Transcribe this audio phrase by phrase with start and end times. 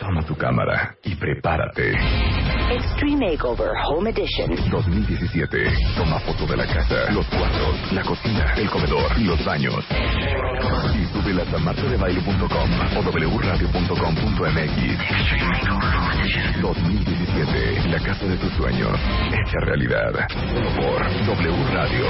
[0.00, 1.92] Toma tu cámara y prepárate.
[2.70, 4.50] Extreme Makeover Home Edition.
[4.70, 5.64] 2017.
[5.96, 9.84] Toma foto de la casa, los cuartos, la cocina, el comedor y los baños.
[10.94, 13.02] Y súbelas a martadebaile.com o
[13.38, 13.80] wradio.com.mx.
[16.60, 17.88] 2017.
[17.88, 18.98] La casa de tus sueños.
[19.32, 20.12] Hecha realidad.
[20.28, 22.06] Solo por W Radio.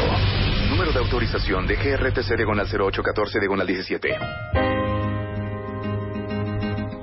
[0.70, 4.88] Número de autorización de GRTC Diagonal 0814 Diagonal 17.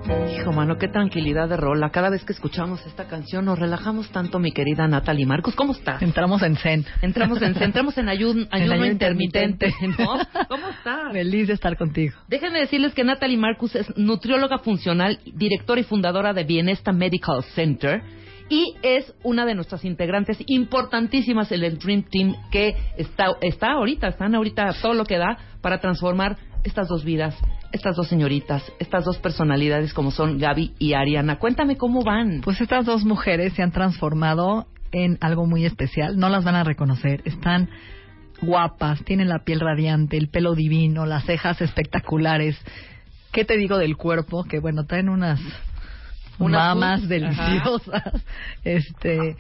[0.08, 1.90] Hijo, mano, qué tranquilidad de rola.
[1.90, 5.56] Cada vez que escuchamos esta canción nos relajamos tanto, mi querida Natalie Marcos.
[5.56, 6.02] ¿Cómo estás?
[6.02, 6.86] Entramos en zen.
[7.02, 10.04] Entramos en, entramos en ayun- ayuno, ayuno intermitente, intermitente.
[10.04, 10.46] ¿no?
[10.48, 11.12] ¿Cómo estás?
[11.12, 12.14] Feliz de estar contigo.
[12.28, 18.04] Déjenme decirles que Natalie Marcus es nutrióloga funcional, directora y fundadora de Bienesta Medical Center
[18.48, 24.10] y es una de nuestras integrantes importantísimas en el Dream Team que está, está ahorita,
[24.10, 27.36] están ahorita todo lo que da para transformar estas dos vidas,
[27.76, 31.38] estas dos señoritas, estas dos personalidades como son Gaby y Ariana.
[31.40, 32.42] Cuéntame cómo van.
[32.42, 36.18] Pues estas dos mujeres se han transformado en algo muy especial.
[36.18, 37.22] No las van a reconocer.
[37.26, 37.70] Están
[38.42, 42.58] guapas, tienen la piel radiante, el pelo divino, las cejas espectaculares.
[43.32, 44.46] ¿Qué te digo del cuerpo?
[44.46, 45.42] Que bueno, traen unas
[46.40, 48.24] Unas mamas deliciosas.
[48.64, 49.36] Este,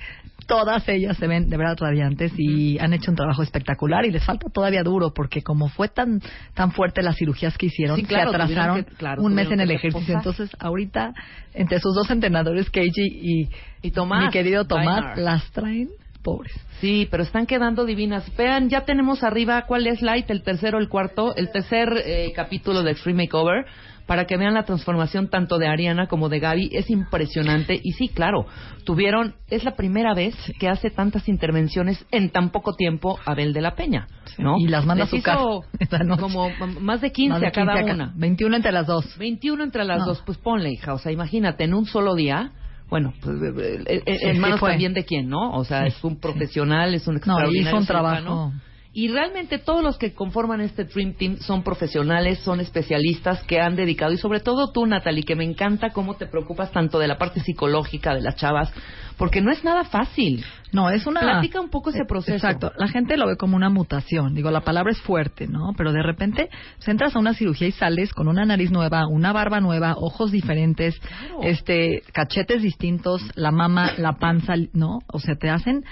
[0.45, 4.23] todas ellas se ven de verdad radiantes y han hecho un trabajo espectacular y les
[4.23, 6.21] falta todavía duro porque como fue tan
[6.53, 9.51] tan fuerte las cirugías que hicieron, Sí, claro, se atrasaron tuvieron que- claro, un mes
[9.51, 10.16] en el ejercicio.
[10.16, 11.13] Entonces, ahorita
[11.53, 13.49] entre sus dos entrenadores, Keiji y,
[13.81, 15.89] Y Tomás mi querido Tomás, las traen
[16.23, 16.53] pobres.
[16.81, 18.25] Sí, pero están quedando divinas.
[18.35, 22.81] Vean, ya tenemos arriba cuál es Light, el tercero, el cuarto, el tercer eh, capítulo
[22.83, 23.66] de Extreme Makeover,
[24.06, 26.70] para que vean la transformación tanto de Ariana como de Gaby.
[26.73, 27.80] Es impresionante.
[27.81, 28.45] Y sí, claro,
[28.84, 33.62] tuvieron, es la primera vez que hace tantas intervenciones en tan poco tiempo Abel de
[33.62, 34.56] la Peña, ¿no?
[34.59, 36.17] Y las manda a Les su hizo casa.
[36.20, 36.50] Como
[36.81, 38.14] más de 15 Más de a cada 15 una.
[38.16, 39.17] 21 entre las dos.
[39.17, 40.06] 21 entre las No.
[40.06, 40.94] dos, pues ponle, hija.
[40.94, 42.52] O sea, imagínate, en un solo día.
[42.88, 45.53] Bueno, pues eh, eh, Sí, también de quién, ¿no?
[45.53, 48.53] O sea, es un profesional, es un No, extraordinario hizo un trabajo.
[48.97, 53.75] Y realmente todos los que conforman este Dream Team son profesionales, son especialistas que han
[53.75, 57.17] dedicado, y sobre todo tú, Natalie, que me encanta cómo te preocupas tanto de la
[57.17, 58.72] parte psicológica de las chavas,
[59.17, 60.45] porque no es nada fácil.
[60.72, 61.19] No, es una...
[61.19, 62.35] Platica un poco ese Eh, proceso.
[62.35, 62.72] Exacto.
[62.78, 64.34] La gente lo ve como una mutación.
[64.34, 65.73] Digo, la palabra es fuerte, ¿no?
[65.75, 66.50] Pero de repente
[66.88, 70.97] entras a una cirugía y sales con una nariz nueva, una barba nueva, ojos diferentes,
[71.00, 71.39] Claro.
[71.44, 75.00] este, cachetes distintos, la mama, la panza, ¿no?
[75.11, 75.84] O sea, te hacen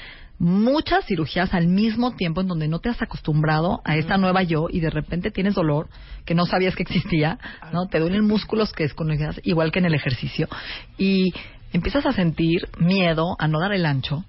[0.43, 4.67] muchas cirugías al mismo tiempo en donde no te has acostumbrado a esta nueva yo
[4.69, 5.87] y de repente tienes dolor
[6.25, 7.39] que no sabías que existía,
[7.71, 7.87] ¿no?
[7.87, 10.49] Te duelen músculos que desconocías, igual que en el ejercicio
[10.97, 11.33] y
[11.71, 14.25] empiezas a sentir miedo a no dar el ancho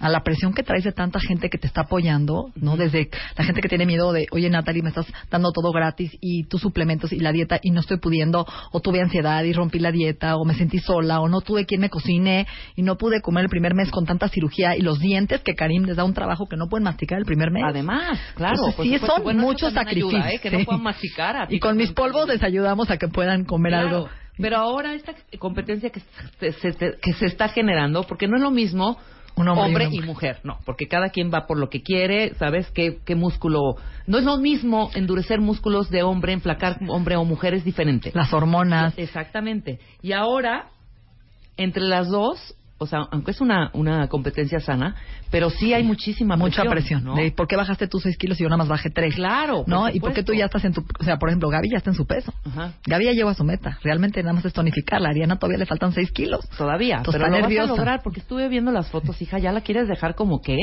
[0.00, 2.76] a la presión que traes de tanta gente que te está apoyando, ¿no?
[2.76, 6.44] Desde la gente que tiene miedo de, oye Natalie, me estás dando todo gratis y
[6.44, 9.90] tus suplementos y la dieta y no estoy pudiendo, o tuve ansiedad y rompí la
[9.92, 13.44] dieta, o me sentí sola, o no tuve quien me cocine y no pude comer
[13.44, 16.46] el primer mes con tanta cirugía y los dientes que Karim les da un trabajo
[16.48, 17.64] que no pueden masticar el primer mes.
[17.66, 18.54] Además, claro.
[18.68, 20.14] Entonces, sí, son Bueno, muchos sacrificios.
[20.14, 20.38] ayuda, ¿eh?
[20.38, 20.64] Que no sí.
[20.64, 21.36] puedan masticar.
[21.36, 24.08] a ti Y con mis polvos les ayudamos a que puedan comer Claro, algo.
[24.40, 26.00] Pero ahora esta competencia que
[26.38, 28.96] se, se- que se está generando, porque no es lo mismo
[29.40, 32.34] Un hombre y una y mujer, no, porque cada quien va por lo que quiere,
[32.34, 32.70] ¿sabes?
[32.72, 33.76] ¿Qué, qué músculo?
[34.06, 38.10] No es lo mismo endurecer músculos de hombre, enflacar hombre o mujer, es diferente.
[38.14, 38.94] Las hormonas.
[38.96, 39.78] Exactamente.
[40.02, 40.70] Y ahora,
[41.56, 44.94] entre las dos, o sea, aunque es una, una competencia sana,
[45.30, 47.02] pero sí hay muchísima Mucha presión.
[47.02, 47.04] presión.
[47.04, 47.14] ¿no?
[47.16, 49.14] De, ¿Por qué bajaste tú 6 kilos y yo nada más bajé 3?
[49.16, 49.88] Claro, por ¿No?
[49.88, 50.84] ¿Y por qué tú ya estás en tu...
[51.00, 52.32] O sea, por ejemplo, Gaby ya está en su peso.
[52.46, 52.72] Ajá.
[52.86, 53.78] Gaby ya llegó a su meta.
[53.82, 55.08] Realmente nada más es tonificarla.
[55.08, 56.48] A Ariana todavía le faltan 6 kilos.
[56.56, 57.70] Todavía, Entonces, pero está lo nerviosa.
[57.72, 60.56] vas a lograr porque estuve viendo las fotos, hija, ya la quieres dejar como que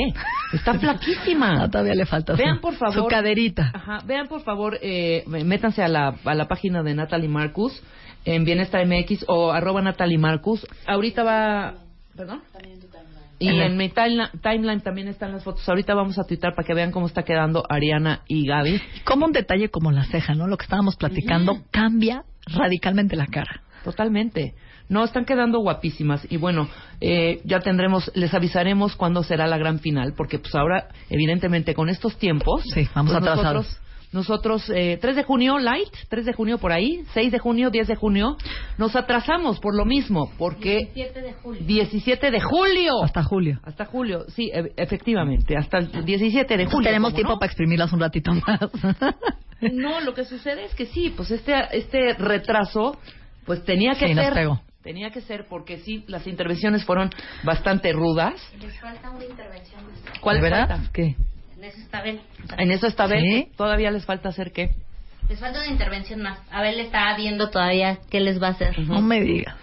[0.54, 1.62] está flaquísima.
[1.64, 3.70] Ah, todavía le falta Vean su, por favor su caderita.
[3.74, 7.82] Ajá, vean por favor, eh, métanse a la, a la página de Natalie Marcus
[8.24, 10.66] en Bienestar MX o arroba Natalie Marcus.
[10.86, 11.74] Ahorita va,
[12.16, 12.42] perdón.
[13.38, 15.68] Y En mi timeline, timeline también están las fotos.
[15.68, 18.80] Ahorita vamos a tuitar para que vean cómo está quedando Ariana y Gaby.
[19.04, 20.46] Como un detalle como la ceja, ¿no?
[20.46, 23.62] Lo que estábamos platicando cambia radicalmente la cara.
[23.84, 24.54] Totalmente.
[24.88, 26.26] No, están quedando guapísimas.
[26.30, 26.68] Y bueno,
[27.00, 31.88] eh, ya tendremos, les avisaremos cuándo será la gran final, porque pues ahora, evidentemente, con
[31.88, 32.62] estos tiempos.
[32.72, 33.66] Sí, vamos pues atrasados.
[33.66, 37.70] Nosotros, nosotros eh, 3 de junio, light, 3 de junio por ahí, 6 de junio,
[37.70, 38.36] 10 de junio,
[38.78, 41.62] nos atrasamos por lo mismo, porque 17 de julio.
[41.66, 42.92] 17 de julio.
[43.04, 43.60] Hasta julio.
[43.64, 46.88] Hasta julio, sí, e- efectivamente, hasta el 17 de julio.
[46.88, 47.38] Tenemos ¿cómo tiempo no?
[47.38, 48.60] para exprimirlas un ratito más.
[49.72, 52.98] No, lo que sucede es que sí, pues este, este retraso,
[53.46, 54.34] pues tenía que Sí, nos ser.
[54.34, 54.60] pegó.
[54.82, 57.08] Tenía que ser porque sí, las intervenciones fueron
[57.42, 58.34] bastante rudas.
[58.60, 59.80] Les falta una intervención.
[60.20, 60.68] ¿Cuál ¿De verdad?
[60.68, 60.90] falta?
[60.92, 61.16] ¿Qué?
[61.66, 62.20] En eso está bien.
[62.58, 63.12] En eso está ¿Sí?
[63.14, 63.48] bien.
[63.56, 64.70] Todavía les falta hacer qué?
[65.28, 66.38] Les falta una intervención más.
[66.50, 68.78] Abel está viendo todavía qué les va a hacer.
[68.78, 69.56] No me digas.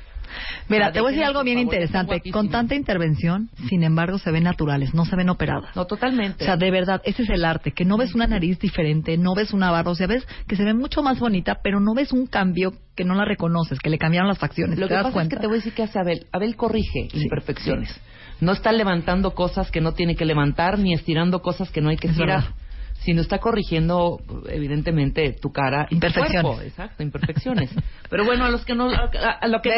[0.68, 2.22] Mira, te voy a decir algo bien favor, interesante.
[2.32, 5.76] Con tanta intervención, sin embargo, se ven naturales, no se ven operadas.
[5.76, 6.44] No, totalmente.
[6.44, 9.36] O sea, de verdad, ese es el arte, que no ves una nariz diferente, no
[9.36, 12.12] ves una barba, o sea, ves que se ve mucho más bonita, pero no ves
[12.12, 14.80] un cambio que no la reconoces, que le cambiaron las facciones.
[14.80, 15.36] Lo ¿Te que das pasa cuenta?
[15.36, 16.26] es que te voy a decir que hace Abel.
[16.32, 18.02] Abel corrige imperfecciones.
[18.44, 21.98] No está levantando cosas que no tiene que levantar, ni estirando cosas que no hay
[21.98, 22.42] que Es estirar.
[22.42, 22.56] verdad.
[23.00, 24.20] Sino está corrigiendo,
[24.50, 26.62] evidentemente, tu cara y tu cuerpo.
[26.62, 27.70] Exacto, imperfecciones.
[28.10, 28.90] Pero bueno, a los que no...
[28.90, 29.72] A, a lo que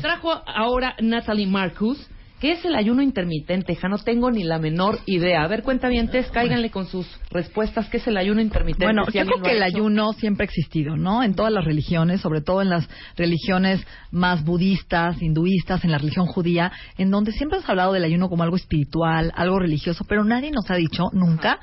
[0.00, 2.08] trajo ahora Natalie Marcus,
[2.40, 3.74] ¿qué es el ayuno intermitente?
[3.74, 5.42] Ja, no tengo ni la menor idea.
[5.42, 7.88] A ver, cuenta bien, cáiganle con sus respuestas.
[7.88, 8.84] ¿Qué es el ayuno intermitente?
[8.84, 11.22] Bueno, Si yo creo que el ayuno siempre ha existido, ¿no?
[11.22, 16.26] En todas las religiones, sobre todo en las religiones más budistas, hinduistas, en la religión
[16.26, 20.50] judía, en donde siempre has hablado del ayuno como algo espiritual, algo religioso, pero nadie
[20.50, 21.58] nos ha dicho nunca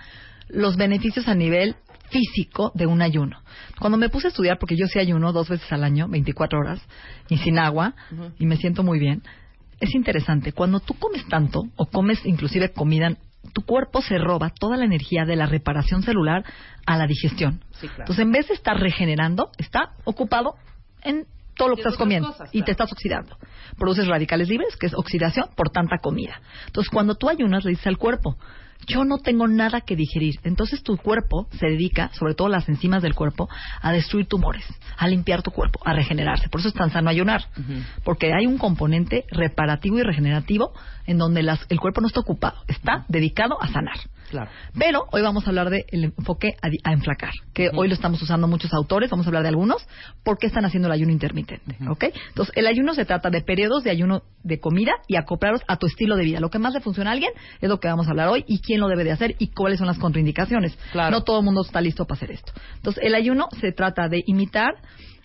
[0.49, 1.75] los beneficios a nivel
[2.09, 3.39] físico de un ayuno.
[3.79, 6.81] Cuando me puse a estudiar, porque yo sí ayuno dos veces al año, 24 horas,
[7.29, 7.95] y sin agua,
[8.39, 9.23] y me siento muy bien,
[9.79, 10.51] es interesante.
[10.51, 13.15] Cuando tú comes tanto, o comes inclusive comida,
[13.53, 16.43] tu cuerpo se roba toda la energía de la reparación celular
[16.85, 17.61] a la digestión.
[17.73, 18.03] Sí, claro.
[18.03, 20.55] Entonces, en vez de estar regenerando, está ocupado
[21.01, 21.25] en
[21.55, 22.65] todo lo que estás comiendo cosas, y claro.
[22.65, 23.37] te estás oxidando.
[23.77, 26.41] Produces radicales libres, que es oxidación por tanta comida.
[26.67, 28.37] Entonces, cuando tú ayunas, le dices al cuerpo,
[28.87, 30.35] yo no tengo nada que digerir.
[30.43, 33.49] Entonces, tu cuerpo se dedica, sobre todo las enzimas del cuerpo,
[33.81, 34.65] a destruir tumores,
[34.97, 36.49] a limpiar tu cuerpo, a regenerarse.
[36.49, 37.45] Por eso es tan sano ayunar.
[38.03, 40.71] Porque hay un componente reparativo y regenerativo
[41.05, 43.97] en donde las- el cuerpo no está ocupado, está dedicado a sanar.
[44.29, 44.49] Claro.
[44.77, 45.85] Pero hoy vamos a hablar del
[46.17, 49.87] enfoque a, enflacar, que hoy lo estamos usando muchos autores, vamos a hablar de algunos,
[50.23, 52.05] por qué están haciendo el ayuno intermitente, ¿ok?
[52.29, 55.87] Entonces, el ayuno se trata de periodos de ayuno de comida y acoplarlos a tu
[55.87, 56.39] estilo de vida.
[56.39, 57.31] Lo que más le funciona a alguien
[57.61, 59.79] es lo que vamos a hablar hoy y quién lo debe de hacer y cuáles
[59.79, 60.77] son las contraindicaciones.
[60.91, 61.11] Claro.
[61.11, 62.51] No todo el mundo está listo para hacer esto.
[62.77, 64.75] Entonces, el ayuno se trata de imitar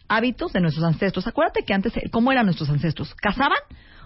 [0.09, 1.27] hábitos de nuestros ancestros.
[1.27, 3.15] Acuérdate que antes, ¿cómo eran nuestros ancestros?
[3.15, 3.61] ¿Cazaban?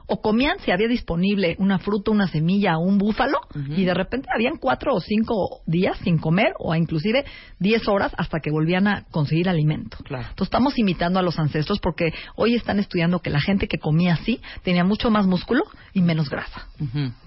[0.07, 4.29] O comían si había disponible una fruta, una semilla o un búfalo y de repente
[4.35, 7.25] habían cuatro o cinco días sin comer o inclusive
[7.59, 9.97] diez horas hasta que volvían a conseguir alimento.
[10.05, 10.25] Claro.
[10.25, 14.15] Entonces estamos imitando a los ancestros porque hoy están estudiando que la gente que comía
[14.15, 16.69] así tenía mucho más músculo y menos grasa.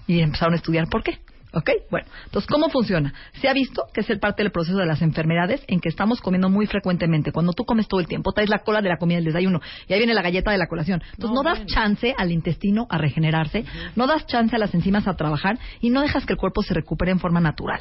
[0.06, 1.18] Y empezaron a estudiar por qué.
[1.58, 1.70] ¿Ok?
[1.90, 3.12] Bueno, entonces, ¿cómo funciona?
[3.40, 6.20] Se ha visto que es el parte del proceso de las enfermedades en que estamos
[6.20, 7.32] comiendo muy frecuentemente.
[7.32, 9.92] Cuando tú comes todo el tiempo, traes la cola de la comida del desayuno y
[9.92, 11.02] ahí viene la galleta de la colación.
[11.14, 11.74] Entonces, no, No, das bueno.
[11.74, 13.64] chance al intestino a regenerarse,
[13.96, 16.74] no das chance a las enzimas a trabajar y no dejas que el cuerpo se
[16.74, 17.80] recupere en forma natural.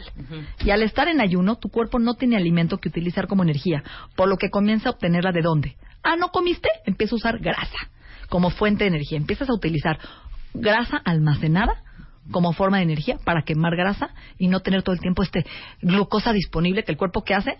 [0.65, 3.83] Y al estar en ayuno, tu cuerpo no tiene alimento que utilizar como energía,
[4.15, 5.75] por lo que comienza a obtenerla de dónde.
[6.03, 6.69] Ah, ¿no comiste?
[6.85, 7.77] Empieza a usar grasa
[8.29, 9.17] como fuente de energía.
[9.17, 9.99] Empiezas a utilizar
[10.53, 11.83] grasa almacenada
[12.31, 15.45] como forma de energía para quemar grasa y no tener todo el tiempo este
[15.81, 17.57] glucosa disponible que el cuerpo que hace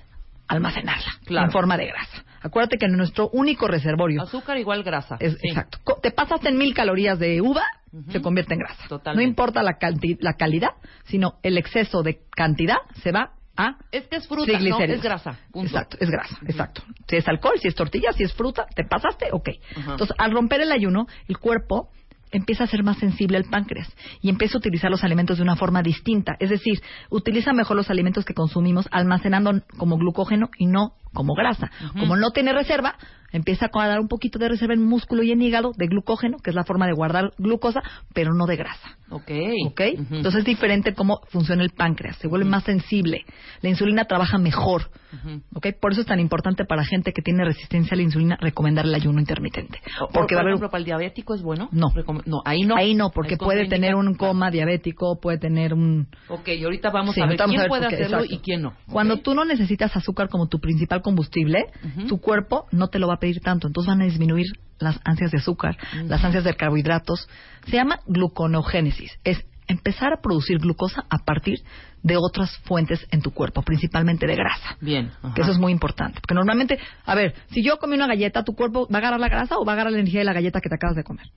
[0.48, 1.48] almacenarla Claro.
[1.48, 2.24] en forma de grasa.
[2.42, 5.18] Acuérdate que nuestro único reservorio Azúcar igual grasa.
[5.20, 5.50] es Sí.
[5.50, 5.80] exacto.
[6.02, 7.64] Te pasaste en mil calorías de uva,
[8.10, 8.88] se convierte en grasa.
[8.88, 9.24] Totalmente.
[9.26, 9.78] No importa la,
[10.20, 10.70] la calidad,
[11.06, 15.40] sino el exceso de cantidad se va a Es que es fruta, no, es grasa.
[15.52, 15.68] Punto.
[15.68, 16.84] Exacto, es grasa, exacto.
[17.08, 19.50] Si es alcohol, si es tortilla, si es fruta, te pasaste, ok.
[19.76, 21.90] Entonces, al romper el ayuno, el cuerpo
[22.32, 23.92] empieza a ser más sensible al páncreas
[24.22, 26.36] y empieza a utilizar los alimentos de una forma distinta.
[26.40, 31.72] Es decir, utiliza mejor los alimentos que consumimos almacenando como glucógeno y no como grasa.
[31.94, 32.96] Como no tiene reserva,
[33.32, 36.50] empieza a dar un poquito de reserva en músculo y en hígado de glucógeno, que
[36.52, 37.82] es la forma de guardar glucosa,
[38.14, 38.98] pero no de grasa.
[39.10, 39.32] Ok.
[39.68, 39.82] ¿Ok?
[40.00, 40.16] Ujú.
[40.16, 43.26] Entonces es diferente cómo funciona el páncreas, se vuelve más sensible,
[43.62, 44.90] la insulina trabaja mejor.
[45.14, 45.42] Ujú.
[45.56, 45.68] ¿Ok?
[45.80, 48.94] Por eso es tan importante para gente que tiene resistencia a la insulina recomendar el
[48.94, 49.80] ayuno intermitente.
[50.12, 51.70] Porque por va a haber ejemplo, para el diabético es bueno.
[51.72, 51.88] No.
[51.92, 52.76] Recom- no, ahí no.
[52.76, 56.90] ahí no, porque Ahí puede tener un coma diabético, puede tener un Ok, y ahorita
[56.92, 58.36] vamos Sí, a ver vamos quién a ver puede por hacerlo exacto.
[58.36, 58.74] y quién no.
[58.92, 61.66] Cuando tú no necesitas azúcar como tu principal combustible,
[62.08, 63.68] tu cuerpo no te lo va a pedir tanto.
[63.68, 64.46] Entonces van a disminuir
[64.80, 67.28] las ansias de azúcar, las ansias de carbohidratos.
[67.66, 69.12] Se llama gluconogénesis.
[69.24, 71.60] Es empezar a producir glucosa a partir
[72.04, 74.78] de otras fuentes en tu cuerpo, principalmente de grasa.
[74.80, 75.12] Bien.
[75.22, 75.34] ajá.
[75.34, 76.20] Que eso es muy importante.
[76.22, 79.28] Porque normalmente, a ver, si yo comí una galleta, ¿tu cuerpo va a agarrar la
[79.28, 81.28] grasa o va a agarrar la energía de la galleta que te acabas de comer?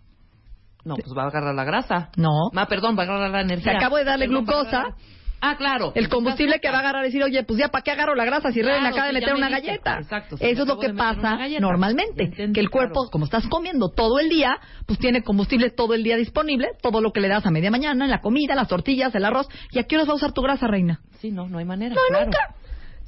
[0.84, 2.10] No, pues va a agarrar la grasa.
[2.16, 2.50] No.
[2.54, 3.72] Ah, perdón, va a agarrar la energía.
[3.72, 4.84] Te acabo de darle Perdón, glucosa.
[5.40, 5.92] Ah, claro.
[5.94, 8.24] El combustible que va a agarrar es decir, oye, pues ya, ¿para qué agarro la
[8.24, 9.98] grasa si Claro, Rey me acaba de meter me una galleta?
[9.98, 12.24] Exacto, Eso es lo que pasa normalmente.
[12.24, 13.10] Entendí, que el cuerpo, claro.
[13.10, 17.12] como estás comiendo todo el día, pues tiene combustible todo el día disponible, todo lo
[17.12, 19.48] que le das a media mañana, en la comida, las tortillas, el arroz.
[19.70, 21.00] ¿Y a qué horas va a usar tu grasa, reina?
[21.20, 21.94] Sí, no, no hay manera.
[21.94, 22.26] No, claro.
[22.26, 22.38] nunca.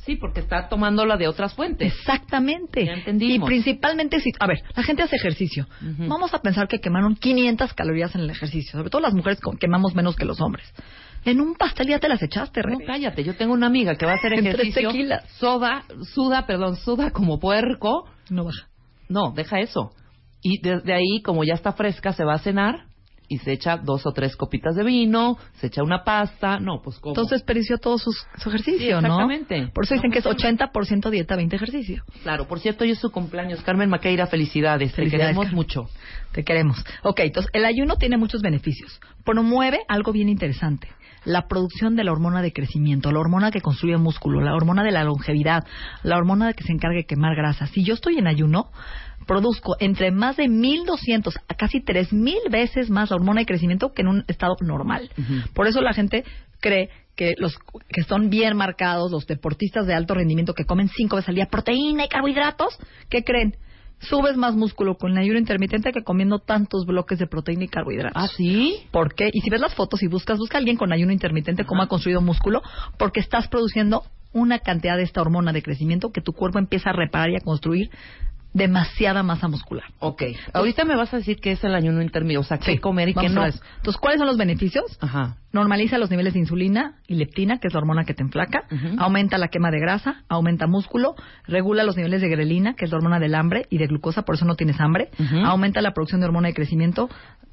[0.04, 1.92] Sí, porque está tomándola de otras fuentes.
[1.92, 2.84] Exactamente.
[2.84, 3.36] Ya entendimos.
[3.36, 5.68] Y principalmente si, a ver, la gente hace ejercicio.
[5.80, 8.72] Vamos a pensar que quemaron 500 calorías en el ejercicio.
[8.72, 10.72] Sobre todo las mujeres quemamos menos que los hombres.
[11.24, 12.84] En un pastel ya te las echaste, No, Rebe.
[12.84, 13.22] cállate.
[13.24, 14.90] Yo tengo una amiga que va a hacer ejercicio.
[15.38, 18.08] Soda, suda, perdón, suda como puerco.
[18.30, 18.68] No baja.
[19.08, 19.92] No, deja eso.
[20.42, 22.86] Y desde ahí, como ya está fresca, se va a cenar
[23.28, 26.58] y se echa dos o tres copitas de vino, se echa una pasta.
[26.58, 27.12] No, pues como.
[27.12, 29.60] Entonces desperdició todo sus- su, ejercicio, Sí, exactamente.
[29.60, 29.70] ¿no?
[29.72, 30.70] Por eso dicen No que es funciona.
[30.72, 32.02] 80% dieta, 20 ejercicio.
[32.24, 33.62] Claro, por cierto, hoy es su cumpleaños.
[33.62, 34.92] Carmen Maqueira, felicidades.
[34.92, 35.54] Felicidades, Te queremos Carmen.
[35.56, 35.88] mucho.
[36.32, 36.84] Te queremos.
[37.04, 39.00] Ok, entonces el ayuno tiene muchos beneficios.
[39.24, 40.88] Promueve algo bien interesante.
[41.24, 44.90] La producción de la hormona de crecimiento, la hormona que construye músculo, la hormona de
[44.90, 45.64] la longevidad,
[46.02, 47.66] la hormona que se encarga de quemar grasa.
[47.66, 48.70] Si yo estoy en ayuno,
[49.26, 54.02] produzco entre más de 1200 a casi 3000 veces más la hormona de crecimiento que
[54.02, 55.10] en un estado normal.
[55.54, 56.24] Por eso la gente
[56.60, 61.16] cree que los que son bien marcados, los deportistas de alto rendimiento que comen cinco
[61.16, 62.78] veces al día proteína y carbohidratos,
[63.10, 63.56] ¿qué creen?
[64.02, 68.22] Subes más músculo con el ayuno intermitente que comiendo tantos bloques de proteína y carbohidratos.
[68.22, 68.76] ¿Ah, sí?
[68.90, 69.30] ¿Por qué?
[69.32, 71.88] Y si ves las fotos y buscas, busca a alguien con ayuno intermitente cómo ha
[71.88, 72.62] construido músculo,
[72.98, 76.92] porque estás produciendo una cantidad de esta hormona de crecimiento que tu cuerpo empieza a
[76.94, 77.90] reparar y a construir
[78.54, 79.84] demasiada masa muscular.
[79.98, 80.22] Ok.
[80.52, 82.40] Ahorita me vas a decir que es el ayuno intermedio.
[82.40, 83.44] O sea, qué comer y qué no.
[83.44, 84.98] Entonces, ¿cuáles son los beneficios?
[85.00, 85.36] Ajá.
[85.52, 88.64] Normaliza los niveles de insulina y leptina, que es la hormona que te enflaca,
[88.98, 91.14] aumenta la quema de grasa, aumenta músculo,
[91.46, 94.36] regula los niveles de grelina, que es la hormona del hambre y de glucosa, por
[94.36, 95.10] eso no tienes hambre,
[95.44, 97.10] aumenta la producción de hormona de crecimiento,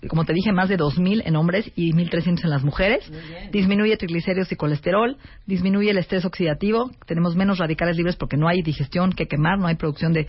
[0.08, 3.12] como te dije, más de 2000 en hombres y 1300 en las mujeres,
[3.52, 8.62] disminuye triglicéridos y colesterol, disminuye el estrés oxidativo, tenemos menos radicales libres porque no hay
[8.62, 10.28] digestión que quemar, no hay producción de,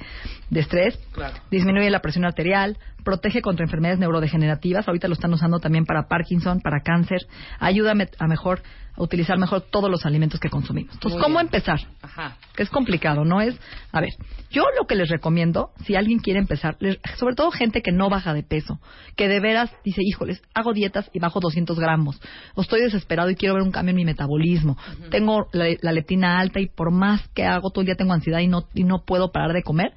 [0.51, 1.37] de estrés, Claro.
[1.53, 6.61] disminuye la presión arterial, protege contra enfermedades neurodegenerativas, ahorita lo están usando también para Parkinson,
[6.61, 7.21] para cáncer,
[7.61, 8.63] ayuda a me- a mejor
[8.97, 10.93] a utilizar mejor todos los alimentos que consumimos.
[10.95, 11.47] Entonces, Muy ¿cómo bien.
[11.47, 11.79] empezar?
[12.03, 12.37] Ajá.
[12.57, 13.57] Que es complicado, no es,
[13.93, 14.11] a ver,
[14.51, 18.11] yo lo que les recomiendo, si alguien quiere empezar, les- sobre todo gente que no
[18.11, 18.81] baja de peso,
[19.17, 22.21] que de veras dice, híjoles, hago dietas y bajo 200 gramos,
[22.57, 24.77] o estoy desesperado y quiero ver un cambio en mi metabolismo,
[25.11, 28.41] tengo la, la leptina alta y por más que hago todo el día tengo ansiedad
[28.41, 29.93] y no, y no puedo parar de comer,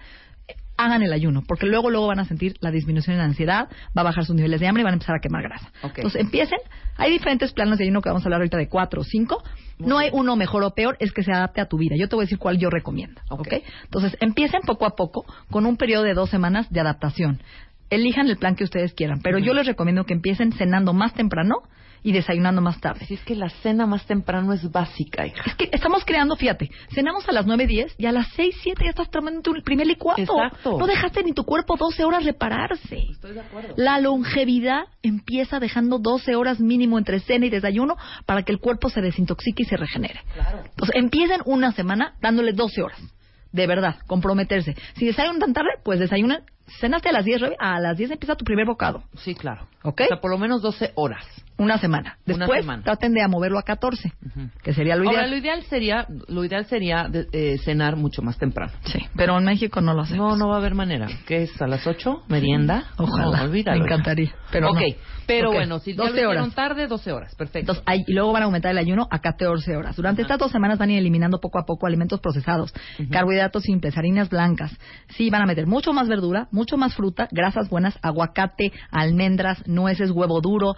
[0.78, 4.02] hagan el ayuno, porque luego luego van a sentir la disminución en la ansiedad, va
[4.02, 5.72] a bajar sus niveles de hambre y van a empezar a quemar grasa.
[5.84, 5.98] Ok.
[5.98, 6.60] Entonces empiecen,
[6.98, 9.44] hay diferentes planes de ayuno que vamos a hablar ahorita de cuatro o cinco,
[9.80, 11.96] no hay uno mejor o peor, es que se adapte a tu vida.
[11.98, 13.42] Yo te voy a decir cuál yo recomiendo, ¿ok?
[13.42, 13.54] Ok.
[13.84, 17.42] Entonces empiecen poco a poco con un periodo de dos semanas de adaptación.
[17.90, 21.58] Elijan el plan que ustedes quieran, pero yo les recomiendo que empiecen cenando más temprano
[22.04, 23.06] y desayunando más tarde.
[23.06, 25.44] Si es que la cena más temprano es básica, hija.
[25.46, 28.82] Es que estamos creando, fíjate, cenamos a las 9, 10 y a las 6, 7
[28.84, 30.22] ya estás tomando tu primer licuado.
[30.22, 30.78] Exacto.
[30.78, 32.98] No dejaste ni tu cuerpo 12 horas repararse.
[33.10, 33.74] Estoy de acuerdo.
[33.78, 37.96] La longevidad empieza dejando 12 horas mínimo entre cena y desayuno
[38.26, 40.22] para que el cuerpo se desintoxique y se regenere.
[40.34, 40.60] Claro.
[40.66, 43.02] Entonces, empiecen una semana dándole 12 horas.
[43.52, 44.76] De verdad, comprometerse.
[44.96, 46.44] Si desayunan tan tarde, pues desayunan.
[46.80, 49.04] Cenaste a las 10, Rebe, a las 10 empieza tu primer bocado.
[49.18, 49.68] Sí, claro.
[49.84, 50.02] ¿Ok?
[50.02, 51.26] O sea, por lo menos 12 horas.
[51.58, 52.18] Una semana.
[52.26, 52.84] Una Después, semana.
[52.84, 54.50] traten de a moverlo a 14, Ujú.
[54.64, 55.32] que sería lo Ahora, ideal.
[55.32, 58.72] lo ideal sería, lo ideal sería de- eh, cenar mucho más temprano.
[58.86, 60.32] Sí, pero en México no lo hacemos.
[60.32, 61.08] No, no va a haber manera.
[61.28, 61.62] ¿Qué es?
[61.62, 62.24] ¿A las 8?
[62.28, 62.86] ¿Merienda?
[62.98, 63.44] Ojalá.
[63.46, 63.52] No.
[63.52, 64.96] Me encantaría, pero ok, no.
[65.28, 66.56] pero bueno, si ya 12 lo horas.
[66.56, 67.36] tarde, 12 horas.
[67.36, 67.74] Perfecto.
[67.74, 69.96] Entonces, y luego van a aumentar el ayuno a 14 horas.
[69.96, 72.74] Durante estas dos semanas van a ir eliminando poco a poco alimentos procesados,
[73.12, 74.76] carbohidratos simples, harinas blancas.
[75.10, 80.12] Sí, van a meter mucho más verdura, mucho más fruta, grasas buenas, aguacate, almendras, nueces,
[80.12, 80.76] huevo duro,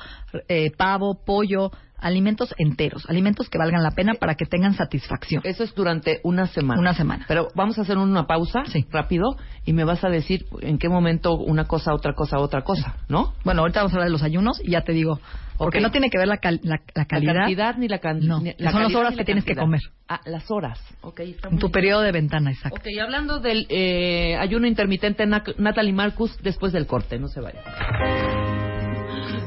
[0.47, 5.41] eh, pavo, pollo, alimentos enteros, alimentos que valgan la pena para que tengan satisfacción.
[5.45, 6.79] Eso es durante una semana.
[6.79, 7.25] Una semana.
[7.27, 8.85] Pero vamos a hacer una pausa Sí.
[8.91, 12.97] rápido y me vas a decir en qué momento una cosa, otra cosa, otra cosa,
[13.07, 13.33] ¿no?
[13.43, 15.19] Bueno, ahorita vamos a hablar de los ayunos y ya te digo,
[15.57, 18.19] porque no tiene que ver la, cal- la- la calidad, La cantidad ni la can-
[18.19, 19.63] No, son la las horas que tienes que cantidad.
[19.63, 19.81] comer.
[20.09, 20.79] Ah, las horas.
[21.01, 21.71] Ok, está muy tu bien.
[21.71, 22.77] periodo de ventana, exacto.
[22.77, 27.63] Ok, hablando del eh, ayuno intermitente, Natalie Marcus, después del corte, no se vaya.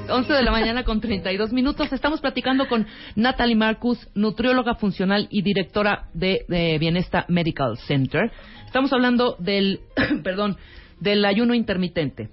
[0.08, 1.92] 11 de la mañana con 32 minutos.
[1.92, 2.86] Estamos platicando con
[3.16, 8.30] Natalie Marcus, nutrióloga funcional y directora de, de Bienesta Medical Center.
[8.66, 9.80] Estamos hablando del,
[10.24, 10.56] perdón,
[11.00, 12.30] del ayuno intermitente.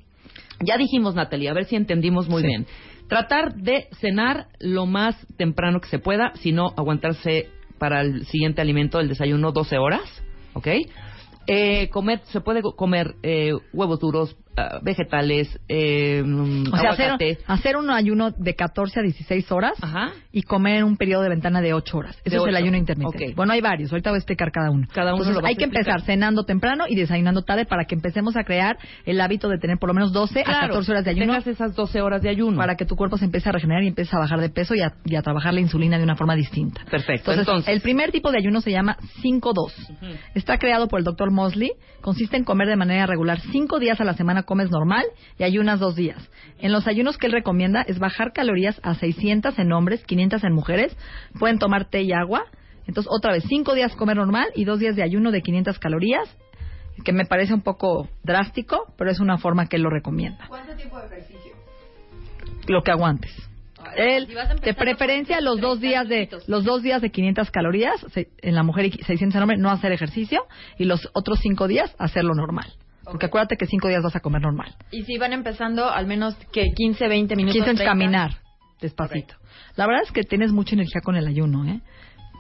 [0.62, 2.48] Ya dijimos, Natalie, a ver si entendimos muy Sí.
[2.48, 2.65] bien.
[3.10, 8.62] Tratar de cenar lo más temprano que se pueda, si no aguantarse para el siguiente
[8.62, 10.01] alimento, el desayuno, 12 horas,
[10.53, 10.67] ¿ok?
[11.48, 16.24] Eh, comer, se puede co- comer eh, huevos duros, ah, vegetales, eh,
[16.71, 20.12] O sea, hacer, hacer un ayuno de 14 a 16 horas Ajá.
[20.31, 22.17] y comer un periodo de ventana de 8 horas.
[22.24, 23.29] Eso De es el ayuno intermitente.
[23.31, 23.35] Ok.
[23.35, 23.91] Bueno, hay varios.
[23.91, 24.88] Ahorita voy a explicar cada uno.
[24.93, 25.88] Cada uno Entonces, hay a que explicar.
[25.93, 29.77] empezar cenando temprano y desayunando tarde para que empecemos a crear el hábito de tener
[29.77, 32.29] por lo menos 12 a Claro, 14 horas de ayuno Tengas esas 12 horas de
[32.29, 32.57] ayuno.
[32.57, 34.81] para que tu cuerpo se empiece a regenerar y empiece a bajar de peso y
[34.81, 36.81] a, y a trabajar la insulina de una forma distinta.
[36.89, 37.31] Perfecto.
[37.31, 39.71] Entonces, Entonces, el primer tipo de ayuno se llama 5-2.
[40.33, 41.71] Está creado por el doctor Mosley.
[42.01, 45.05] Consiste en comer de manera regular 5 días a la semana comes normal
[45.37, 46.29] y ayunas dos días.
[46.59, 50.53] En los ayunos que él recomienda es bajar calorías a 600 en hombres, 500 en
[50.53, 50.95] mujeres.
[51.37, 52.45] Pueden tomar té y agua.
[52.87, 56.29] Entonces, otra vez, cinco días comer normal y dos días de ayuno de 500 calorías,
[57.03, 60.45] que me parece un poco drástico, pero es una forma que él lo recomienda.
[60.47, 61.51] ¿Cuánto tiempo de ejercicio?
[62.67, 63.31] Lo que aguantes.
[63.95, 67.11] Él, si a empezar de preferencia, los dos 30 días de los dos días de
[67.11, 70.45] 500 calorías en la mujer y 600 en hombre, no hacer ejercicio
[70.77, 72.73] y los otros cinco días hacerlo normal.
[73.05, 74.75] Porque acuérdate que cinco días vas a comer normal.
[74.91, 77.53] Y si van empezando, al menos que 15, 20 minutos.
[77.55, 77.91] 15 es 30.
[77.91, 78.45] caminar
[78.81, 79.35] despacito.
[79.75, 81.81] La verdad es que tienes mucha energía con el ayuno, ¿eh?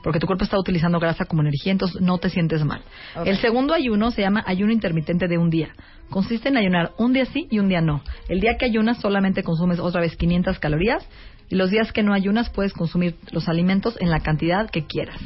[0.03, 2.83] Porque tu cuerpo está utilizando grasa como energía, entonces no te sientes mal.
[3.25, 5.69] El segundo ayuno se llama ayuno intermitente de un día.
[6.11, 8.03] Consiste en ayunar un día sí y un día no.
[8.29, 11.07] El día que ayunas solamente consumes otra vez 500 calorías
[11.49, 15.19] y los días que no ayunas puedes consumir los alimentos en la cantidad que quieras.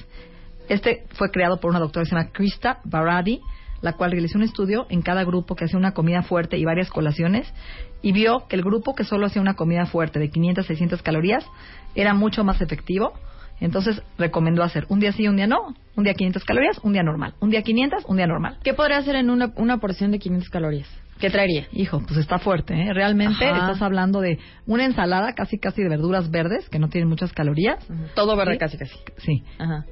[0.69, 3.41] Este fue creado por una doctora que se llama Krista Baradi,
[3.81, 6.89] la cual realizó un estudio en cada grupo que hacía una comida fuerte y varias
[6.89, 7.51] colaciones
[8.01, 11.45] y vio que el grupo que solo hacía una comida fuerte de 500 600 calorías
[11.95, 13.13] era mucho más efectivo.
[13.61, 15.75] Entonces recomendó hacer un día sí un día no.
[15.95, 17.33] Un día 500 calorías, un día normal.
[17.41, 18.57] Un día 500, un día normal.
[18.63, 20.87] ¿Qué podría hacer en una, una porción de 500 calorías?
[21.19, 21.67] ¿Qué traería?
[21.73, 22.93] Hijo, pues está fuerte, ¿eh?
[22.93, 23.57] Realmente Ajá.
[23.67, 27.85] estás hablando de una ensalada casi casi de verduras verdes que no tienen muchas calorías.
[28.15, 28.57] Todo verde Sí.
[28.59, 28.95] casi casi.
[29.17, 29.43] Sí.
[29.57, 29.83] Ajá.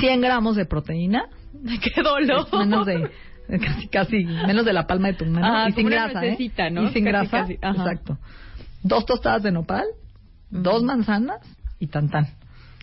[0.00, 1.24] 100 gramos de proteína.
[1.94, 2.46] ¡Qué dolor!
[2.46, 3.10] Es menos de
[3.60, 6.36] casi casi menos de la palma de tu mano Ajá, y sin grasa, ¿eh?
[6.70, 6.84] ¿no?
[6.84, 7.46] Y sin Casi, grasa.
[7.50, 8.18] Exacto.
[8.82, 9.84] Dos tostadas de nopal,
[10.50, 11.40] dos manzanas
[11.78, 12.26] y tan tan.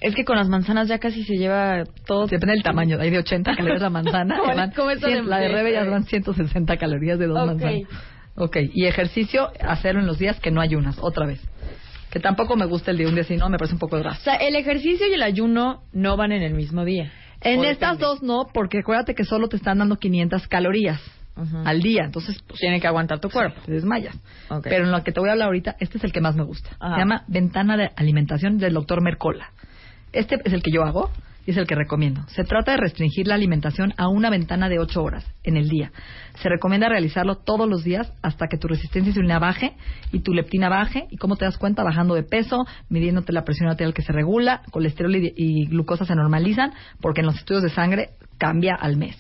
[0.02, 2.26] Es que con las manzanas ya casi se lleva todo.
[2.26, 2.98] Depende del tamaño.
[3.00, 4.38] Hay de 80 que le des la manzana.
[4.40, 7.46] ¿Cómo- van cómo eso cien- de- la de Rebe ya van 160 calorías de dos
[7.46, 7.82] manzanas.
[8.36, 8.58] Ok.
[8.74, 10.98] Y ejercicio, hacerlo en los días que no ayunas.
[11.02, 11.40] Otra vez.
[12.10, 14.00] Que tampoco me gusta el de un día, si no, me parece un poco O
[14.00, 14.24] drástico.
[14.32, 17.12] sea, el ejercicio y el ayuno no van en el mismo día.
[17.42, 18.06] En ¿O estas depende?
[18.06, 21.02] dos no, porque acuérdate que solo te están dando 500 calorías
[21.66, 22.04] al día.
[22.06, 23.60] Entonces, pues, Tiene que aguantar tu cuerpo.
[23.66, 24.16] te desmayas.
[24.64, 26.44] Pero en lo que te voy a hablar ahorita, este es el que más me
[26.44, 26.70] gusta.
[26.80, 26.96] Ajá.
[26.96, 29.50] Se llama Ventana de Alimentación del doctor Mercola.
[30.14, 31.10] Este es el que yo hago
[31.46, 32.22] y es el que recomiendo.
[32.28, 35.92] Se trata de restringir la alimentación a una ventana de 8 horas en el día.
[36.42, 39.74] Se recomienda realizarlo todos los días hasta que tu resistencia insulina baje
[40.12, 41.08] y tu leptina baje.
[41.10, 41.84] ¿Y cómo te das cuenta?
[41.84, 46.16] Bajando de peso, midiéndote la presión arterial que se regula, colesterol y, y glucosa se
[46.16, 49.18] normalizan, porque en los estudios de sangre cambia al mes.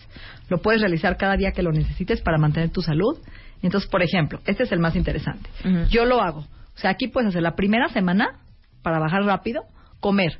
[0.50, 3.20] Lo puedes realizar cada día que lo necesites para mantener tu salud.
[3.62, 5.50] Entonces, por ejemplo, este es el más interesante.
[5.90, 6.40] Yo lo hago.
[6.40, 8.40] O sea, aquí puedes hacer la primera semana
[8.82, 9.64] para bajar rápido,
[10.00, 10.40] comer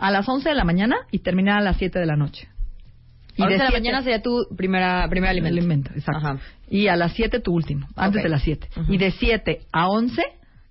[0.00, 2.48] a las 11 de la mañana y terminar a las 7 de la noche.
[3.36, 5.58] Y de la siete- mañana sería tu primera, primer alimento.
[5.60, 6.18] alimento, exacto.
[6.26, 6.38] Ajá.
[6.68, 8.24] Y a las 7 tu último, antes Ok.
[8.24, 8.68] de las 7.
[8.76, 8.92] Ujú.
[8.92, 10.22] Y de 7 a 11,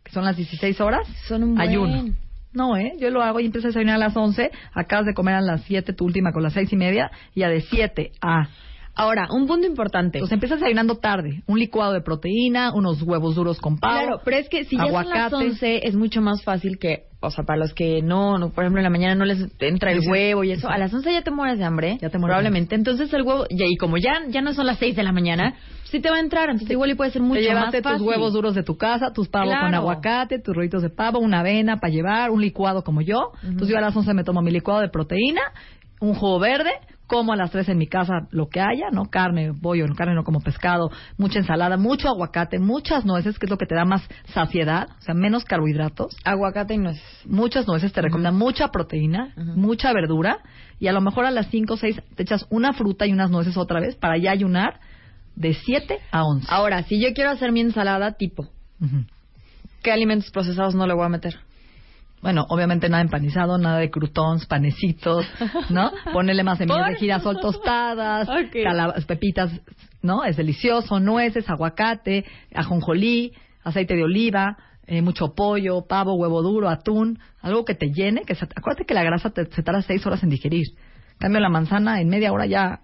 [0.03, 1.67] que son las 16 horas, Son un buen.
[1.69, 2.13] ayuno.
[2.51, 2.93] No, ¿eh?
[2.99, 5.61] Yo lo hago y empiezo a desayunar a las 11, acabas de comer a las
[5.63, 8.49] 7 tu última con las 6 y media, y a de 7 a...
[8.95, 10.17] Ahora, un punto importante.
[10.17, 13.99] Entonces empiezas desayunando tarde, un licuado de proteína, unos huevos duros con pavo.
[13.99, 15.35] Claro, pero es que si ya son las aguacate.
[15.35, 18.79] 11 es mucho más fácil que, o sea, para los que no, no, por ejemplo,
[18.79, 21.31] en la mañana no les entra el huevo y eso, a las 11 ya te
[21.31, 22.75] mueres de hambre, Ya te mueres probablemente.
[22.75, 25.55] Entonces el huevo, y, y como ya ya no son las 6 de la mañana,
[25.85, 27.99] sí te va a entrar, entonces igual y puede ser mucho te más fácil.
[27.99, 29.77] tus huevos duros de tu casa, tus pavos con Claro.
[29.77, 33.31] aguacate, tus rollitos de pavo, una avena para llevar, un licuado como yo.
[33.43, 35.41] Entonces yo a las 11 me tomo mi licuado de proteína,
[36.01, 36.71] un jugo verde,
[37.09, 39.05] como a las 3 en mi casa lo que haya, ¿no?
[39.09, 43.49] Carne, pollo, no carne no como pescado, mucha ensalada, mucho aguacate, muchas nueces, que es
[43.49, 46.15] lo que te da más saciedad, o sea, menos carbohidratos.
[46.23, 47.03] Aguacate y nueces.
[47.25, 50.37] Muchas nueces te recomiendan mucha proteína, mucha verdura
[50.79, 53.31] y a lo mejor a las 5 o 6 te echas una fruta y unas
[53.31, 54.79] nueces otra vez para ya ayunar
[55.35, 56.47] de 7 a 11.
[56.47, 58.47] Ahora, si yo quiero hacer mi ensalada tipo.
[59.81, 61.39] ¿qué alimentos procesados no le voy a meter?
[62.21, 65.25] Bueno, obviamente nada empanizado, nada de croutons, panecitos,
[65.69, 65.91] ¿no?
[66.13, 66.89] Ponerle más semillas ¿Por?
[66.91, 68.55] de girasol tostadas, Ok.
[68.55, 69.51] calab- pepitas,
[70.01, 70.23] ¿no?
[70.25, 77.19] Es delicioso, nueces, aguacate, ajonjolí, aceite de oliva, eh, mucho pollo, pavo, huevo duro, atún,
[77.41, 80.21] algo que te llene, que se- acuérdate que la grasa te, se tarda seis horas
[80.23, 80.67] en digerir.
[81.13, 82.79] En cambio la manzana en media hora ya,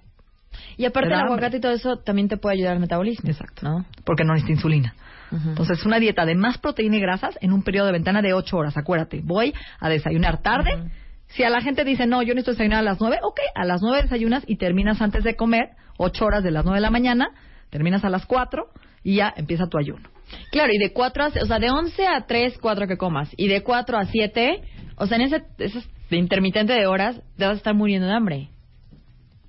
[0.77, 3.29] Y aparte Te el aguacate y todo eso también te puede ayudar al metabolismo.
[3.29, 3.85] exacto, ¿no?
[4.05, 4.95] porque no necesita insulina.
[5.31, 8.57] Entonces, una dieta de más proteína y grasas en un periodo de ventana de 8
[8.57, 8.77] horas.
[8.77, 10.75] Acuérdate, voy a desayunar tarde.
[10.75, 10.89] Ujú.
[11.27, 13.81] Si a la gente dice, no, yo necesito desayunar a las 9, ok, a las
[13.81, 17.29] 9 desayunas y terminas antes de comer, 8 horas de las 9 de la mañana,
[17.69, 18.67] terminas a las 4
[19.03, 20.09] y ya empieza tu ayuno.
[20.51, 23.29] Claro, y de 4 a, o sea, de 11 a 3, 4 que comas.
[23.37, 24.61] Y de 4 a 7,
[24.97, 25.79] o sea, en ese, ese
[26.11, 28.49] intermitente de horas, te vas a estar muriendo de hambre.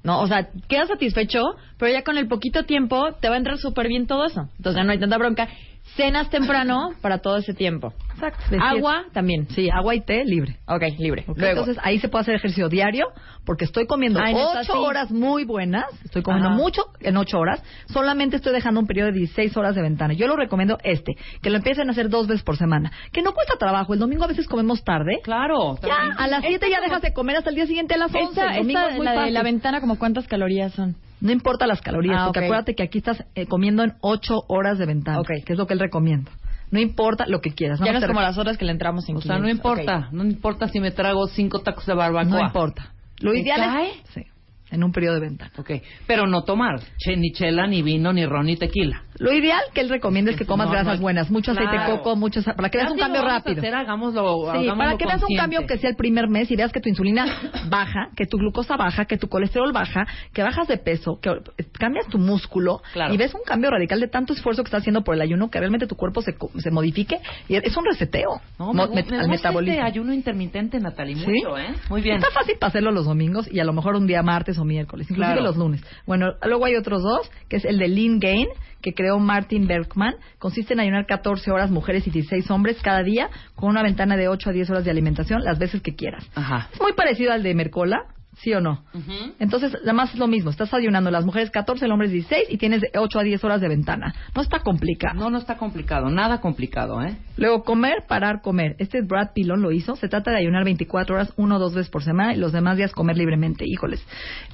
[0.06, 0.20] ¿No?
[0.20, 1.42] O sea, quedas satisfecho,
[1.78, 4.48] pero ya con el poquito tiempo te va a entrar súper bien todo eso.
[4.56, 5.48] Entonces ya no hay tanta bronca.
[5.94, 7.94] Cenas temprano para todo ese tiempo.
[8.14, 8.56] Exacto.
[8.60, 9.46] Agua también.
[9.50, 10.58] Sí, agua y té libre.
[10.66, 11.24] Ok, libre.
[11.26, 11.60] Luego.
[11.60, 13.06] Entonces ahí se puede hacer ejercicio diario
[13.44, 14.78] porque estoy comiendo Ay, ocho sí.
[14.78, 16.56] horas muy buenas, estoy comiendo Ajá.
[16.58, 20.12] mucho en ocho horas, solamente estoy dejando un periodo de 16 horas de ventana.
[20.14, 23.32] Yo lo recomiendo este, que lo empiecen a hacer dos veces por semana, que no
[23.32, 25.20] cuesta trabajo, el domingo a veces comemos tarde.
[25.22, 25.78] Claro.
[25.82, 28.28] Ya, a las 7 ya dejas de comer hasta el día siguiente a las 11.
[28.28, 29.34] Esta, el domingo esta, es muy la de fácil.
[29.34, 30.96] la ventana, como cuántas calorías son.
[31.20, 34.78] No importa las calorías, Ah, porque acuérdate que aquí estás eh, comiendo en ocho horas
[34.78, 35.30] de ventana, Ok.
[35.44, 36.30] que es lo que él recomienda.
[36.70, 37.78] No importa lo que quieras.
[37.78, 39.58] Ya no es como las horas que le entramos sin O sea, no 500.
[39.78, 40.08] importa.
[40.12, 42.24] No importa si me trago cinco tacos de barbacoa.
[42.38, 42.92] No importa.
[43.20, 43.90] Lo ¿Te ideal cae?
[43.90, 43.96] es...
[44.12, 44.22] Sí,
[44.70, 45.52] en un periodo de ventana.
[45.58, 45.70] Ok.
[46.06, 49.02] Pero no tomar che- ni chela, ni vino, ni ron, ni tequila.
[49.18, 51.02] Lo ideal que él recomienda es que comas No, grasas no.
[51.02, 53.58] buenas, mucho aceite de coco, mucho para que veas un cambio rápido.
[53.60, 56.56] hacer, hagámoslo, Sí, hagámoslo para que veas un cambio que sea el primer mes y
[56.56, 57.24] veas que tu insulina
[57.70, 61.30] baja, que tu glucosa baja, que tu colesterol baja, que bajas de peso, que
[61.78, 63.14] cambias tu músculo Claro.
[63.14, 65.58] y ves un cambio radical de tanto esfuerzo que estás haciendo por el ayuno que
[65.60, 69.26] realmente tu cuerpo se, se modifique y es un reseteo No, me, met- me al
[69.28, 69.72] gusta metabolismo.
[69.78, 71.24] este ayuno intermitente, Natalie, ¿Sí?
[71.26, 71.74] mucho, ¿eh?
[71.88, 72.16] Muy bien.
[72.16, 75.06] Está fácil para hacerlo los domingos y a lo mejor un día martes o miércoles,
[75.10, 75.42] inclusive Claro.
[75.46, 75.82] los lunes.
[76.06, 78.48] Bueno, luego hay otros dos, que es el de Lean Gain,
[78.82, 80.14] que creó Martin Bergman.
[80.38, 84.28] Consiste en ayunar 14 horas mujeres y 16 hombres cada día con una ventana de
[84.28, 86.28] 8 a 10 horas de alimentación las veces que quieras.
[86.34, 86.68] Ajá.
[86.72, 88.04] Es muy parecido al de Mercola,
[88.42, 88.82] ¿sí o no?
[88.94, 89.34] Ujú.
[89.38, 90.50] Entonces, además es lo mismo.
[90.50, 93.60] Estás ayunando las mujeres 14, los hombres 16 y tienes de 8 a 10 horas
[93.60, 94.14] de ventana.
[94.34, 95.14] No está complicado.
[95.18, 97.16] No, no está complicado, nada complicado, ¿eh?
[97.36, 98.76] Luego, comer, parar, comer.
[98.78, 99.96] Este Brad Pilon lo hizo.
[99.96, 102.76] Se trata de ayunar 24 horas, uno o dos veces por semana, y los demás
[102.76, 103.64] días comer libremente.
[103.66, 104.04] Híjoles,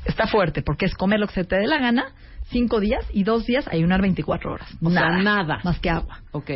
[0.04, 2.04] está fuerte, porque es comer lo que se te dé la gana,
[2.50, 4.68] cinco días, y dos días ayunar 24 horas.
[4.82, 5.60] O sea, nada.
[5.64, 6.20] Más que agua.
[6.32, 6.50] Ok.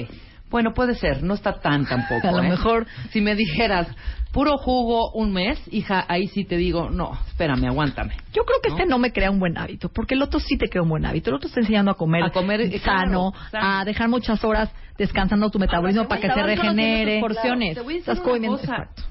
[0.48, 2.28] Bueno, puede ser, no está tan tampoco.
[2.28, 2.48] A lo ¿eh?
[2.50, 3.88] mejor- Si me dijeras,
[4.37, 8.14] puro jugo un mes, hija, ahí sí te digo, no, espérame, aguántame.
[8.35, 8.75] Yo creo que ¿No?
[8.77, 11.07] este no me crea un buen hábito, porque el otro sí te crea un buen
[11.07, 11.31] hábito.
[11.31, 13.64] El otro está enseñando a comer, A comer, eh, sano, claro, sano.
[13.81, 17.20] a dejar muchas horas descansando tu metabolismo Ahora, para que te se regenere.
[17.20, 17.75] tus porciones.
[17.77, 18.61] Te voy a decir Estás una comiendo-.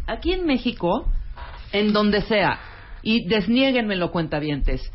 [0.06, 1.08] Aquí en México,
[1.72, 2.60] en donde sea,
[3.02, 4.92] y desniéguenmelo cuentavientes,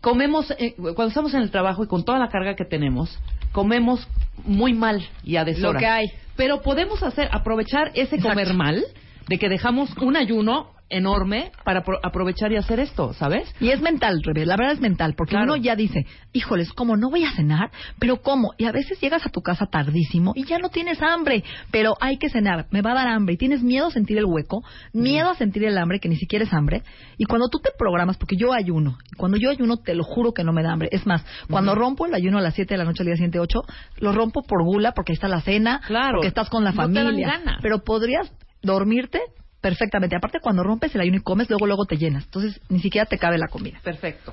[0.00, 3.18] comemos, eh, cuando estamos en el trabajo y con toda la carga que tenemos,
[3.50, 4.06] comemos
[4.44, 5.72] muy mal y a deshora.
[5.72, 6.06] Lo que hay.
[6.36, 8.28] Pero podemos hacer, aprovechar ese Exacto.
[8.28, 8.84] comer mal,
[9.28, 13.52] de que dejamos un ayuno enorme para apro- aprovechar y hacer esto, ¿sabes?
[13.58, 15.46] Y es mental, Rebe, la verdad es mental, porque Claro.
[15.54, 18.52] uno ya dice, híjoles, como no voy a cenar, pero ¿cómo?
[18.56, 22.18] Y a veces llegas a tu casa tardísimo y ya no tienes hambre, pero hay
[22.18, 24.62] que cenar, me va a dar hambre, y tienes miedo a sentir el hueco,
[24.92, 26.84] miedo a sentir el hambre, que ni siquiera es hambre,
[27.18, 30.32] y cuando tú te programas, porque yo ayuno, y cuando yo ayuno te lo juro
[30.34, 32.78] que no me da hambre, es más, cuando rompo el ayuno a las 7 de
[32.78, 33.60] la noche al día siguiente 8,
[33.98, 36.18] lo rompo por gula, porque ahí está la cena, Claro.
[36.18, 38.30] porque estás con la No familia, pero podrías
[38.62, 39.20] dormirte
[39.60, 40.16] perfectamente.
[40.16, 42.24] Aparte, cuando rompes el ayuno y comes, luego luego te llenas.
[42.24, 43.80] Entonces, ni siquiera te cabe la comida.
[43.82, 44.32] Perfecto.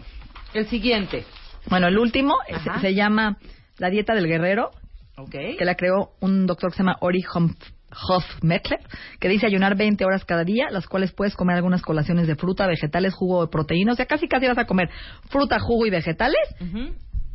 [0.54, 1.26] El siguiente.
[1.70, 3.38] Bueno, el último eh, se, se llama
[3.78, 4.72] La dieta del guerrero,
[5.18, 5.32] ¿Ok?
[5.32, 7.24] que la creó un doctor que se llama Ori
[8.10, 8.80] Hofmeckler,
[9.20, 12.68] que dice ayunar 20 horas cada día, las cuales puedes comer algunas colaciones de fruta,
[12.68, 13.94] vegetales, jugo de proteína.
[13.94, 14.90] O sea, casi casi vas a comer
[15.30, 16.94] fruta, jugo y vegetales, Ujú.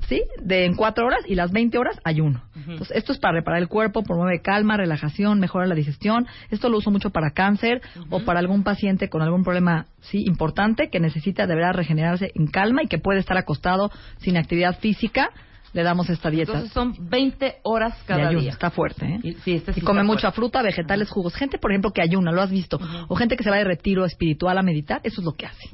[0.09, 0.23] ¿Sí?
[0.43, 2.43] De en 4 horas y las 20 horas ayuno.
[2.61, 2.73] Ujú.
[2.73, 6.27] Entonces, esto es para reparar el cuerpo, promueve calma, relajación, mejora la digestión.
[6.51, 10.89] Esto lo uso mucho para cáncer o para algún paciente con algún problema, sí, importante
[10.91, 15.31] que necesita de verdad regenerarse en calma y que puede estar acostado sin actividad física.
[15.75, 18.41] Le damos esta dieta Entonces son 20 horas de cada ayuno.
[18.41, 18.53] día.
[18.53, 19.21] Está fuerte, ¿eh?
[19.23, 21.35] Y- sí, este sí y come mucha fruta, vegetales, jugos.
[21.35, 22.79] Gente, por ejemplo, que ayuna, lo has visto.
[23.09, 25.69] O gente que se va de retiro espiritual a meditar, eso es lo que hace.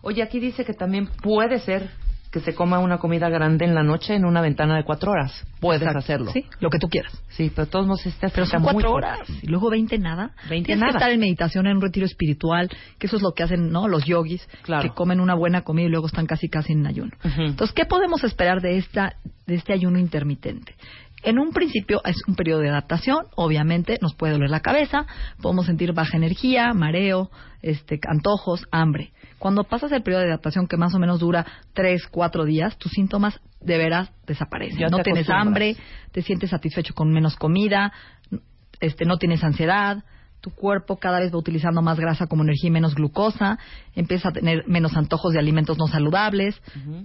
[0.00, 1.90] Oye, aquí dice que también puede ser
[2.34, 5.46] que se coma una comida grande en la noche en una ventana de cuatro horas.
[5.60, 6.00] Puedes Exacto.
[6.00, 6.32] hacerlo.
[6.32, 7.12] Sí, lo que tú quieras.
[7.28, 10.32] Sí, pero todos modos este Pero está son cuatro horas y luego 20 nada.
[10.50, 10.90] 20 Tienes nada.
[10.94, 12.68] que estar en meditación, en un retiro espiritual,
[12.98, 14.82] que eso es lo que hacen no los yogis, Claro.
[14.82, 17.12] que comen una buena comida y luego están casi casi en ayuno.
[17.38, 19.14] Entonces, ¿qué podemos esperar de esta
[19.46, 20.74] de este ayuno intermitente?
[21.22, 25.06] En un principio es un periodo de adaptación, obviamente nos puede doler la cabeza,
[25.40, 27.30] podemos sentir baja energía, mareo,
[27.62, 29.12] este, antojos, hambre.
[29.44, 32.92] Cuando pasas el periodo de adaptación que más o menos dura tres, cuatro días, tus
[32.92, 34.78] síntomas de veras desaparecen.
[34.78, 35.76] Ya no te tienes hambre,
[36.12, 37.92] te sientes satisfecho con menos comida,
[38.80, 40.02] este, no tienes ansiedad,
[40.44, 43.58] tu cuerpo cada vez va utilizando más grasa como energía y menos glucosa,
[43.94, 46.60] empieza a tener menos antojos de alimentos no saludables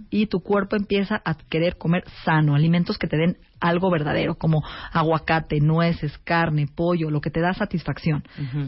[0.10, 4.62] y tu cuerpo empieza a querer comer sano, alimentos que te den algo verdadero, como
[4.92, 8.24] aguacate, nueces, carne, pollo, lo que te da satisfacción.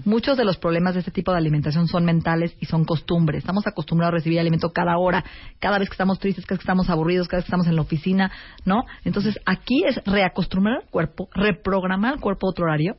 [0.05, 3.39] Muchos de los problemas de este tipo de alimentación son mentales y son costumbres.
[3.39, 5.25] Estamos acostumbrados a recibir alimento cada hora,
[5.60, 7.75] cada vez que estamos tristes, cada vez que estamos aburridos, cada vez que estamos en
[7.75, 8.31] la oficina,
[8.63, 8.84] ¿no?
[9.03, 12.95] Entonces, aquí es reacostumbrar al cuerpo, reprogramar al cuerpo a otro horario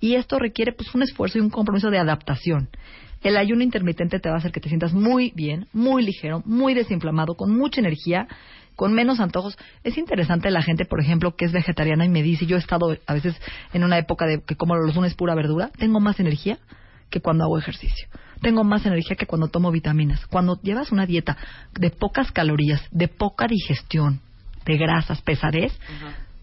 [0.00, 2.68] y esto requiere pues un esfuerzo y un compromiso de adaptación.
[3.22, 6.74] El ayuno intermitente te va a hacer que te sientas muy bien, muy ligero, muy
[6.74, 8.28] desinflamado, con mucha energía
[8.76, 9.58] con menos antojos.
[9.82, 12.96] Es interesante la gente, por ejemplo, que es vegetariana y me dice, yo he estado
[13.06, 13.34] a veces
[13.72, 16.58] en una época de que como los lunes pura verdura, tengo más energía
[17.10, 18.06] que cuando hago ejercicio.
[18.42, 20.26] Tengo más energía que cuando tomo vitaminas.
[20.26, 21.36] Cuando llevas una dieta
[21.72, 24.20] de pocas calorías, de poca digestión,
[24.66, 25.72] de grasas, pesadez,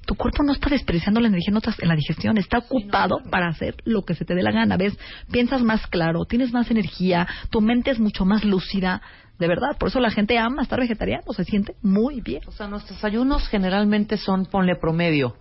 [0.05, 4.03] tu cuerpo no está desperdiciando la energía en la digestión, está ocupado para hacer lo
[4.03, 4.77] que se te dé la gana.
[4.77, 4.97] ¿Ves?
[5.31, 9.01] Piensas más claro, tienes más energía, tu mente es mucho más lúcida.
[9.39, 12.41] De verdad, por eso la gente ama estar vegetariano, se siente muy bien.
[12.47, 15.35] O sea, nuestros ayunos generalmente son, ponle promedio,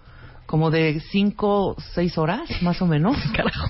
[0.47, 3.17] como de 5, 6 horas, más o menos.
[3.37, 3.67] Carajo.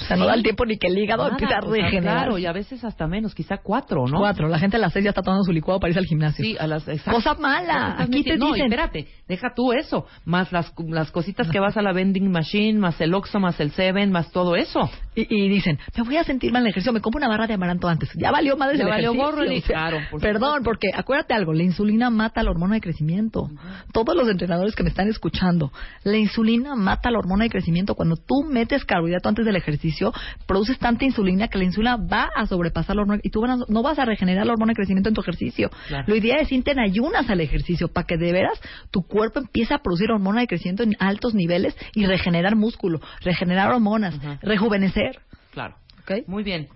[0.00, 2.16] O sea, no da el tiempo ni que el hígado Nada, empiece a regenerar.
[2.24, 4.18] Claro, y a veces hasta menos, quizá 4, ¿no?
[4.18, 4.48] Cuatro.
[4.48, 6.44] La gente a las seis ya está tomando su licuado para irse al gimnasio.
[6.44, 7.12] Sí, a las exacto.
[7.12, 7.96] Cosa mala.
[7.98, 8.66] Aquí te metiendo- No, dicen.
[8.72, 13.00] espérate, deja tú eso, más las, las cositas que vas a la vending machine, más
[13.00, 14.90] el Oxxo, más el Seven, más todo eso.
[15.14, 17.46] Y, y dicen, me voy a sentir mal en el ejercicio, me compro una barra
[17.46, 18.08] de amaranto antes.
[18.14, 19.30] Ya valió madre Ya el valió ejercicio.
[19.30, 23.50] gorro sea, claro, por Perdón, porque acuérdate algo, la insulina mata la hormona de crecimiento.
[23.92, 25.72] Todos los entrenadores que me están escuchando,
[26.08, 27.94] la insulina mata la hormona de crecimiento.
[27.94, 30.12] Cuando tú metes carbohidrato antes del ejercicio,
[30.46, 33.64] produces tanta insulina que la insulina va a sobrepasar la hormona y tú van a-
[33.68, 35.70] no vas a regenerar la hormona de crecimiento en tu ejercicio.
[35.88, 36.04] Claro.
[36.06, 39.74] Lo ideal es irte en ayunas al ejercicio para que de veras tu cuerpo empiece
[39.74, 45.20] a producir hormona de crecimiento en altos niveles y regenerar músculo, regenerar hormonas, rejuvenecer.
[45.52, 45.76] Claro.
[46.02, 46.26] ¿ok?
[46.26, 46.68] Muy bien.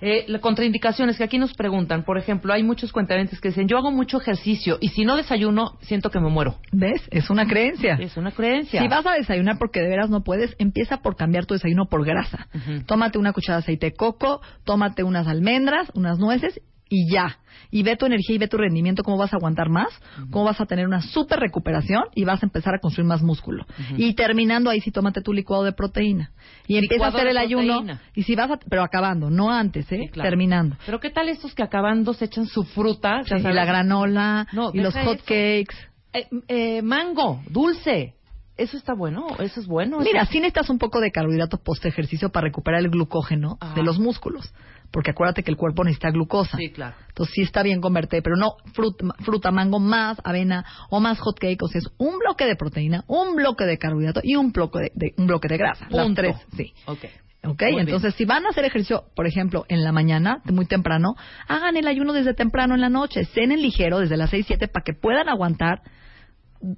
[0.00, 3.78] Eh, las contraindicaciones que aquí nos preguntan, por ejemplo, hay muchos cuentavientes que dicen, yo
[3.78, 6.56] hago mucho ejercicio y si no desayuno, siento que me muero.
[6.72, 7.02] ¿Ves?
[7.10, 7.94] Es una creencia.
[7.94, 8.82] Es una creencia.
[8.82, 12.04] Si vas a desayunar porque de veras no puedes, empieza por cambiar tu desayuno por
[12.04, 12.48] grasa.
[12.54, 12.84] Ujú.
[12.84, 17.38] Tómate una cucharada de aceite de coco, tómate unas almendras, unas nueces y ya.
[17.70, 19.88] Y ve tu energía y ve tu rendimiento, cómo vas a aguantar más,
[20.30, 23.66] cómo vas a tener una super recuperación y vas a empezar a construir más músculo.
[23.96, 26.30] Y terminando ahí sí tómate tu licuado de proteína.
[26.68, 27.78] Y empieza a hacer el ayuno.
[27.78, 28.00] proteína.
[28.14, 29.98] Y si vas a, pero acabando, no antes, ¿eh?
[30.04, 30.28] Sí, claro.
[30.30, 30.76] Terminando.
[30.86, 33.22] Pero ¿qué tal estos que acabando se echan su fruta?
[33.22, 35.24] ya y la granola, No, y los hot eso.
[35.24, 35.74] cakes.
[36.12, 38.14] Eh, eh, mango, dulce.
[38.56, 39.26] ¿Eso está bueno?
[39.40, 39.98] ¿Eso es bueno?
[39.98, 43.74] Mira, ¿Eso- sí necesitas un poco de carbohidrato post ejercicio para recuperar el glucógeno Ajá.
[43.74, 44.52] de los músculos.
[44.94, 46.56] Porque acuérdate que el cuerpo necesita glucosa.
[46.56, 46.94] Sí, claro.
[47.08, 51.36] Entonces sí está bien convertir, pero no fruta, fruta, mango más avena o más hot
[51.38, 51.60] cake.
[51.64, 54.92] O sea, es un bloque de proteína, un bloque de carbohidrato y un bloque de,
[54.94, 55.88] de- un bloque de grasa.
[55.90, 56.22] Las Punto.
[56.22, 56.72] tres, sí.
[56.86, 57.04] Ok.
[57.46, 57.60] ¿Ok?
[57.62, 57.80] Muy bien.
[57.80, 61.16] Entonces, si van a hacer ejercicio, por ejemplo, en la mañana, muy temprano,
[61.48, 63.24] hagan el ayuno desde temprano en la noche.
[63.24, 65.82] Cenen ligero desde las 6, 7 para que puedan aguantar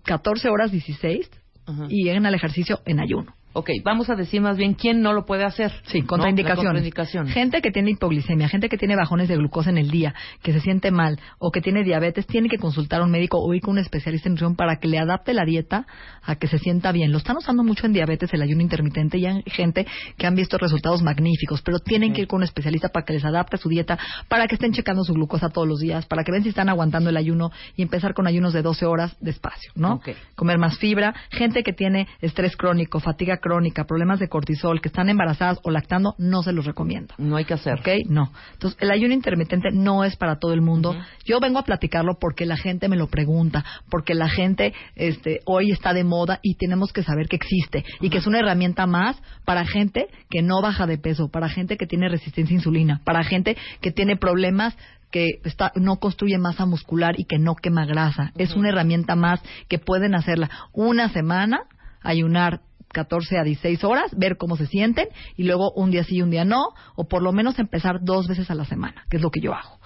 [0.05, 1.31] 14 horas 16
[1.67, 1.87] Ajá.
[1.89, 3.35] y lleguen al ejercicio en ayuno.
[3.59, 5.73] Ok, vamos a decir más bien quién no lo puede hacer.
[5.87, 6.07] Sí, ¿no?
[6.07, 6.65] contraindicaciones.
[6.65, 7.29] Contraindicación.
[7.29, 10.61] Gente que tiene hipoglicemia, gente que tiene bajones de glucosa en el día, que se
[10.61, 13.73] siente mal o que tiene diabetes, tiene que consultar a un médico o ir con
[13.73, 15.87] un especialista en nutrición para que le adapte la dieta
[16.23, 17.13] a que se sienta bien.
[17.13, 19.87] Lo están usando mucho en diabetes, el ayuno intermitente, y hay gente
[20.19, 23.25] que han visto resultados magníficos, pero tienen que ir con un especialista para que les
[23.25, 26.43] adapte su dieta, para que estén checando su glucosa todos los días, para que vean
[26.43, 29.95] si están aguantando el ayuno y empezar con ayunos de 12 horas despacio, ¿no?
[29.95, 30.11] Ok.
[30.35, 33.46] comer más fibra, gente que tiene estrés crónico, fatiga crónica,
[33.87, 37.15] problemas de cortisol, que están embarazadas o lactando, no se los recomiendo.
[37.19, 37.81] No hay que hacer.
[37.81, 37.89] ¿Ok?
[38.09, 38.33] No.
[38.53, 40.95] Entonces, el ayuno intermitente no es para todo el mundo.
[41.25, 45.71] Yo vengo a platicarlo porque la gente me lo pregunta, porque la gente este, hoy
[45.71, 49.21] está de moda y tenemos que saber que existe y que es una herramienta más
[49.45, 53.23] para gente que no baja de peso, para gente que tiene resistencia a insulina, para
[53.25, 54.77] gente que tiene problemas
[55.11, 58.33] que está, no construye masa muscular y que no quema grasa.
[58.37, 61.61] Es una herramienta más que pueden hacerla una semana,
[62.03, 62.61] ayunar
[62.93, 66.31] 14 a 16 horas, ver cómo se sienten y luego un día sí y un
[66.31, 69.31] día no, o por lo menos empezar dos veces a la semana, que es lo
[69.31, 69.79] que yo hago.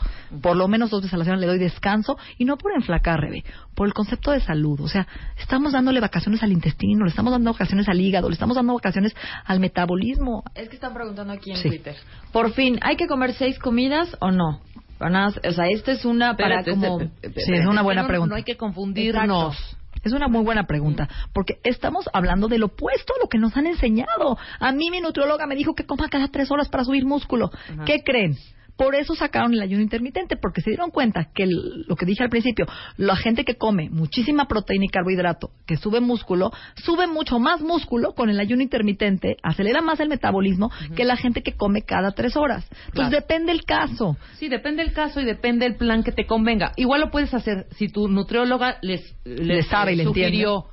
[0.43, 3.21] Por lo menos dos veces a la semana le doy descanso y no por enflacar,
[3.21, 4.81] Rebe, por el concepto de salud.
[4.81, 5.07] O sea,
[5.39, 9.15] estamos dándole vacaciones al intestino, le estamos dando vacaciones al hígado, le estamos dando vacaciones
[9.45, 10.45] al metabolismo.
[10.55, 11.69] Es que están preguntando aquí en Sí.
[11.69, 11.97] Twitter.
[12.33, 14.61] Por fin, ¿hay que comer seis comidas o no?
[14.99, 17.01] Para nada, o sea, esta es una para Espérate, como...
[17.01, 18.31] Sí, es una buena pregunta.
[18.31, 19.57] No hay que confundirnos.
[20.03, 23.67] Es una muy buena pregunta, porque estamos hablando del opuesto a lo que nos han
[23.67, 24.39] enseñado.
[24.59, 27.51] A mí mi nutrióloga me dijo que coma cada tres horas para subir músculo.
[27.53, 27.85] Ajá.
[27.85, 28.37] ¿Qué creen?
[28.81, 32.25] Por eso sacaron el ayuno intermitente, porque se dieron cuenta que el- lo que dije
[32.25, 32.65] al principio,
[32.97, 38.15] la gente que come muchísima proteína y carbohidrato, que sube músculo, sube mucho más músculo
[38.15, 42.39] con el ayuno intermitente, acelera más el metabolismo que la gente que come cada tres
[42.39, 42.65] horas.
[42.87, 43.11] Entonces Claro.
[43.11, 44.17] depende el caso.
[44.39, 46.73] Sí, depende del caso y depende del plan que te convenga.
[46.77, 50.65] Igual lo puedes hacer si tu nutrióloga les, les Le sabe y le sugirió,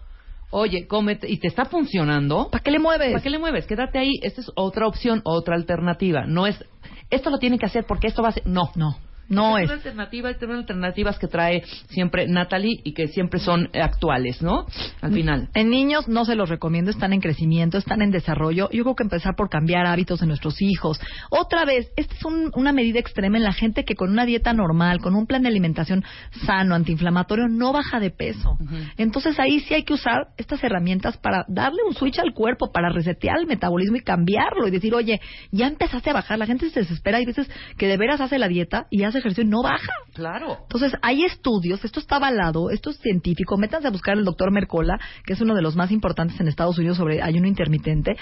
[0.50, 3.12] oye, cómete, y te está funcionando, ¿Para qué le mueves?
[3.12, 3.66] ¿para qué le mueves?
[3.68, 4.12] Quédate ahí.
[4.22, 6.26] Esta es otra opción, otra alternativa.
[6.26, 6.64] No es,
[7.10, 8.48] esto lo tiene que hacer porque esto va a ser.
[8.48, 8.98] No, No.
[9.30, 9.66] No es.
[9.66, 14.66] una alternativa, una alternativas que trae siempre Natalie y que siempre son actuales, ¿no?
[15.02, 15.50] Al final.
[15.54, 18.70] En niños no se los recomiendo, están en crecimiento, están en desarrollo.
[18.72, 21.00] Yo creo que empezar por cambiar hábitos de nuestros hijos.
[21.30, 24.54] Otra vez, esta es un- una medida extrema en la gente que con una dieta
[24.54, 26.04] normal, con un plan de alimentación
[26.46, 28.58] sano, antiinflamatorio, no baja de peso.
[28.98, 32.90] Entonces ahí sí hay que usar estas herramientas para darle un switch al cuerpo, para
[32.90, 35.20] resetear el metabolismo y cambiarlo y decir, oye,
[35.52, 36.40] ya empezaste a bajar.
[36.40, 37.18] La gente se desespera.
[37.18, 39.92] Hay veces que de veras hace la dieta y hace ejercicio y no baja.
[40.14, 40.58] Claro.
[40.64, 43.58] Entonces, hay estudios, esto está avalado, esto es científico.
[43.58, 46.78] Métanse a buscar al doctor Mercola, que es uno de los más importantes en Estados
[46.78, 48.16] Unidos sobre ayuno intermitente.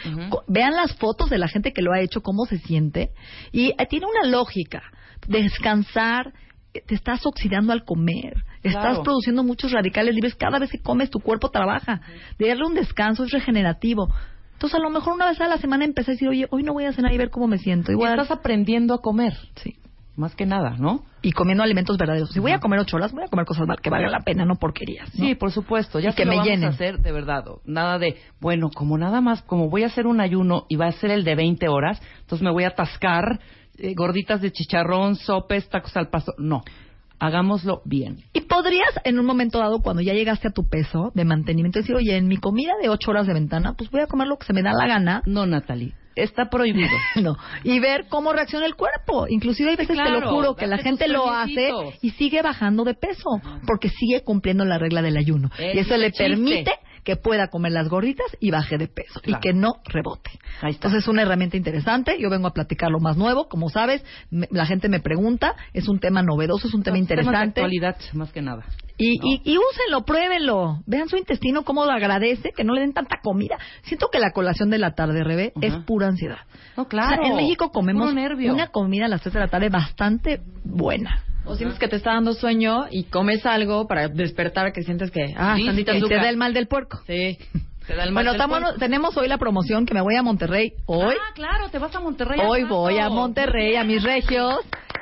[0.48, 3.12] Vean las fotos de la gente que lo ha hecho, cómo se siente.
[3.52, 4.84] Y eh, tiene una lógica.
[5.28, 6.34] Descansar,
[6.74, 8.36] eh, te estás oxidando al comer.
[8.64, 9.04] Estás Claro.
[9.04, 10.36] produciendo muchos radicales libres.
[10.36, 12.02] Cada vez que comes, tu cuerpo trabaja.
[12.40, 14.08] De darle un descanso es regenerativo.
[14.54, 16.74] Entonces, a lo mejor una vez a la semana empecé a decir, oye, hoy no
[16.74, 17.92] voy a cenar y ver cómo me siento.
[17.92, 19.78] Y Igual, estás aprendiendo a comer, sí
[20.16, 21.04] más que nada, ¿no?
[21.22, 22.30] y comiendo alimentos verdaderos.
[22.32, 24.58] Si voy a comer ocho horas, voy a comer cosas que valgan la pena, no
[24.58, 25.10] porquerías.
[25.18, 25.26] ¿no?
[25.26, 26.00] Sí, por supuesto.
[26.00, 26.66] Ya Y que lo me vamos llenen.
[26.70, 27.44] a hacer de verdad.
[27.66, 30.92] Nada de, bueno, como nada más, como voy a hacer un ayuno y va a
[30.92, 33.40] ser el de 20 horas, entonces me voy a atascar
[33.80, 36.34] eh, gorditas de chicharrón, sopes, tacos al paso.
[36.38, 36.62] No,
[37.20, 38.18] hagámoslo bien.
[38.34, 41.96] Y podrías, en un momento dado, cuando ya llegaste a tu peso de mantenimiento, decir,
[41.96, 44.46] oye, en mi comida de ocho horas de ventana, pues voy a comer lo que
[44.46, 45.24] se me da la gana.
[45.26, 46.90] No, Natalie, está prohibido.
[47.22, 47.38] No.
[47.64, 49.28] Y ver cómo reacciona el cuerpo.
[49.30, 52.84] Inclusive hay veces, te claro, lo juro, que la gente lo hace y sigue bajando
[52.84, 55.50] de peso, porque sigue cumpliendo la regla del ayuno.
[55.58, 56.24] Ese y eso es le chiste.
[56.30, 56.72] permite
[57.04, 59.22] que pueda comer las gorditas y baje de peso.
[59.22, 59.40] Claro.
[59.40, 60.32] Y que no rebote.
[60.62, 60.88] Ahí está.
[60.88, 62.18] Entonces es una herramienta interesante.
[62.20, 63.48] Yo vengo a platicar lo más nuevo.
[63.48, 65.56] Como sabes, me- la gente me pregunta.
[65.74, 67.62] Es un tema novedoso, es un tema de interesante.
[67.62, 68.66] actualidad, más que nada.
[68.98, 70.80] Y, y, y úsenlo, pruébenlo.
[70.86, 73.58] Vean su intestino cómo lo agradece, que no le den tanta comida.
[73.84, 76.40] Siento que la colación de la tarde, Rebe, es pura ansiedad.
[76.78, 77.22] No, claro.
[77.22, 81.20] O sea, en México comemos una comida a las 3 de la tarde bastante buena.
[81.48, 85.34] O sientes que te está dando sueño y comes algo para despertar que sientes que,
[85.38, 87.02] ah, Sí, tantita que Y te da el mal del puerco.
[87.06, 87.38] Sí.
[87.86, 90.24] Te da el mal Bueno, del estamos- tenemos hoy la promoción que me voy a
[90.24, 91.14] Monterrey hoy.
[91.20, 92.40] Ah, claro, te vas a Monterrey.
[92.44, 94.56] Hoy voy a Monterrey, a mis regios,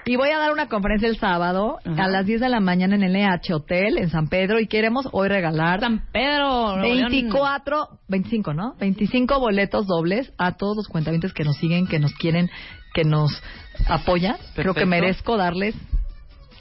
[0.06, 2.06] y voy a dar una conferencia el sábado Ajá.
[2.06, 5.08] a las 10 de la mañana en el NH Hotel en San Pedro y queremos
[5.12, 6.78] hoy regalar San Pedro.
[6.78, 7.12] Nuevo León.
[7.12, 8.76] 24, 25, ¿no?
[8.80, 12.50] 25 boletos dobles a todos los cuentavientes que nos siguen, que nos quieren,
[12.94, 13.42] que nos
[13.88, 14.36] apoyan.
[14.56, 14.88] Creo que Perfecto.
[14.90, 15.76] merezco darles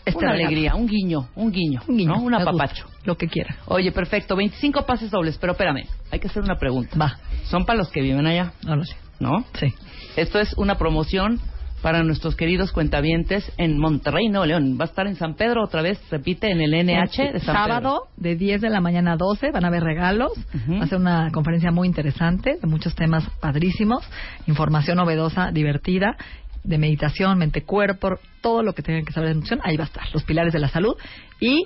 [0.04, 0.48] este Una regalo.
[0.48, 2.22] alegría, un guiño, un guiño, Un guiño, ¿no?
[2.22, 2.86] Un apapacho.
[3.04, 3.56] Lo que quiera.
[3.66, 6.96] Oye, perfecto, 25 pases dobles, pero espérame, hay que hacer una pregunta.
[6.98, 7.18] Va.
[7.44, 8.96] Son para los que viven allá, No lo sé.
[9.20, 9.44] ¿no?
[9.60, 9.72] Sí.
[10.16, 11.40] Esto es una promoción
[11.82, 14.78] para nuestros queridos cuentavientes en Monterrey, Nuevo León.
[14.80, 18.04] Va a estar en San Pedro otra vez, repite, en el NH de San Sábado
[18.16, 20.32] de 10 de la mañana a 12 van a haber regalos.
[20.70, 24.04] Va a ser una conferencia muy interesante de muchos temas padrísimos,
[24.46, 26.16] información novedosa, divertida,
[26.64, 30.04] de meditación, mente-cuerpo, todo lo que tengan que saber de nutrición, ahí va a estar.
[30.12, 30.94] Los pilares de la salud
[31.40, 31.64] y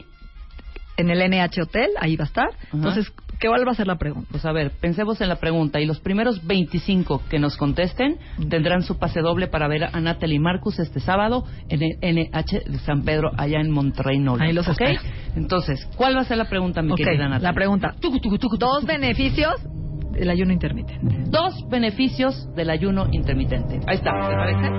[0.96, 2.48] en el NH Hotel, ahí va a estar.
[2.72, 4.28] Entonces, ¿qué cuál va a ser la pregunta?
[4.30, 8.18] Pues a ver, pensemos en la pregunta y los primeros 25 que nos contesten
[8.48, 12.78] tendrán su pase doble para ver a Natalie Marcus este sábado en el NH de
[12.78, 14.24] San Pedro allá en Monterrey.
[14.40, 14.80] Ahí los ¿ok?
[14.80, 15.00] espero.
[15.36, 17.42] Entonces, ¿cuál va a ser la pregunta, mi querida Natalie?
[17.42, 17.94] la pregunta.
[18.00, 19.54] Tucu, tucu, tucu, Dos beneficios
[20.12, 21.16] del ayuno intermitente.
[21.30, 23.80] Dos beneficios del ayuno intermitente.
[23.86, 24.70] Ahí está, ¿te parece?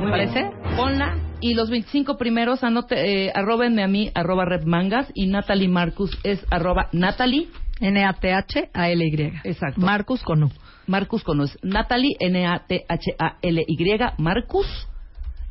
[0.00, 0.40] Muy parece?
[0.40, 0.76] bien.
[0.76, 1.16] Ponla.
[1.40, 6.44] Y los 25 primeros, anote, eh, arróbenme a mí, arroba redmangas, y Natalie Marcus es
[6.50, 7.48] arroba Natalie
[7.80, 9.40] N-A-T-H-A-L-Y.
[9.44, 9.80] Exacto.
[9.80, 10.50] Marcus con U.
[10.86, 11.56] Marcus con us.
[11.62, 14.88] Natalie, N-A-T-H-A-L-Y, Marcus,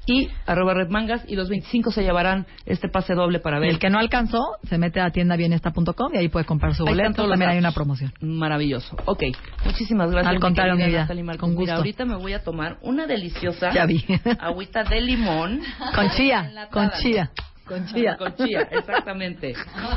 [0.06, 3.70] y arroba redmangas, y los 25 se llevarán este pase doble para ver.
[3.70, 7.28] El que no alcanzó, se mete a tiendabienesta.com y ahí puede comprar su boleto.
[7.28, 8.12] También hay una promoción.
[8.22, 8.98] Maravilloso.
[9.06, 9.24] Ok,
[9.65, 10.34] muchísimas gracias.
[10.34, 11.08] Al contrario, mi vida.
[11.38, 11.60] Con gusto.
[11.62, 14.04] Mira, ahorita me voy a tomar una deliciosa Ya vi.
[14.39, 15.62] agüita de limón.
[15.94, 17.32] Con chía, con chía.
[17.69, 18.17] Con chía.
[18.17, 19.53] Con chía, exactamente.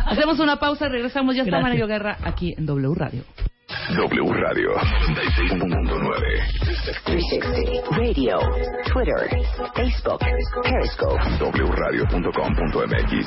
[0.06, 1.34] Hacemos una pausa, regresamos.
[1.34, 1.70] Ya está Gracias.
[1.70, 3.24] Mario Guerra aquí en W Radio.
[3.96, 6.52] W Radio 96.9.
[7.04, 8.38] 360 Radio,
[8.92, 9.30] Twitter,
[9.74, 10.18] Facebook,
[10.62, 11.16] Periscope.
[11.64, 13.26] wradio.com.mx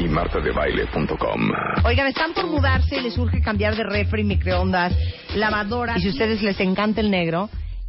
[0.00, 1.50] y martadebaile.com.
[1.84, 4.94] Oigan, están por mudarse y les urge cambiar de refri, microondas,
[5.34, 5.96] lavadora.
[5.96, 7.48] Y si a ustedes les encanta el negro,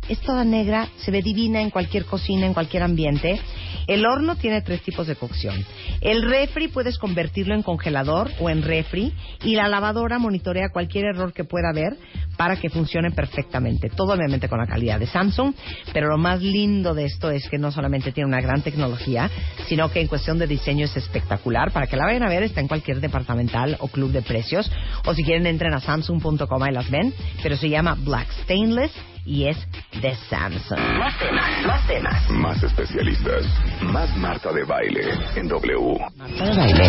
[0.10, 3.40] es toda negra, se ve divina en cualquier cocina, en cualquier ambiente.
[3.88, 5.64] El horno tiene tres tipos de cocción.
[6.02, 11.34] El refri puedes convertirlo en congelador o en refri y la lavadora monitorea cualquier error
[11.34, 11.98] que pueda haber
[12.38, 13.90] para que funcione perfectamente.
[13.90, 15.54] Todo obviamente con la calidad de Samsung,
[15.94, 19.30] pero lo más lindo de esto es que no solamente tiene una gran tecnología,
[19.68, 21.72] sino que en cuestión de diseño es espectacular.
[21.72, 24.72] Para que la vayan a ver, está en cualquier departamental o club de precios.
[25.06, 27.14] O si quieren, entren a samsung.com y las ven.
[27.44, 28.92] Pero se llama Black Stainless
[29.30, 29.58] y es
[30.02, 30.80] de Samsung.
[30.98, 32.30] Más temas, más temas.
[32.32, 33.46] Más especialistas.
[33.84, 35.04] Más Marta de Baile
[35.36, 36.00] en W.
[36.18, 36.88] Marta de Baile.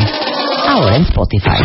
[0.67, 1.63] Ahora en Spotify.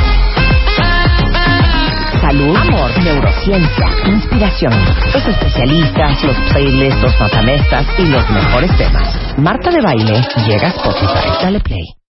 [2.20, 4.74] Salud, amor, neurociencia, inspiración.
[5.14, 9.38] Los especialistas, los playlists, los matamestas y los mejores temas.
[9.38, 11.42] Marta de Baile llega a Spotify.
[11.42, 11.96] Dale play.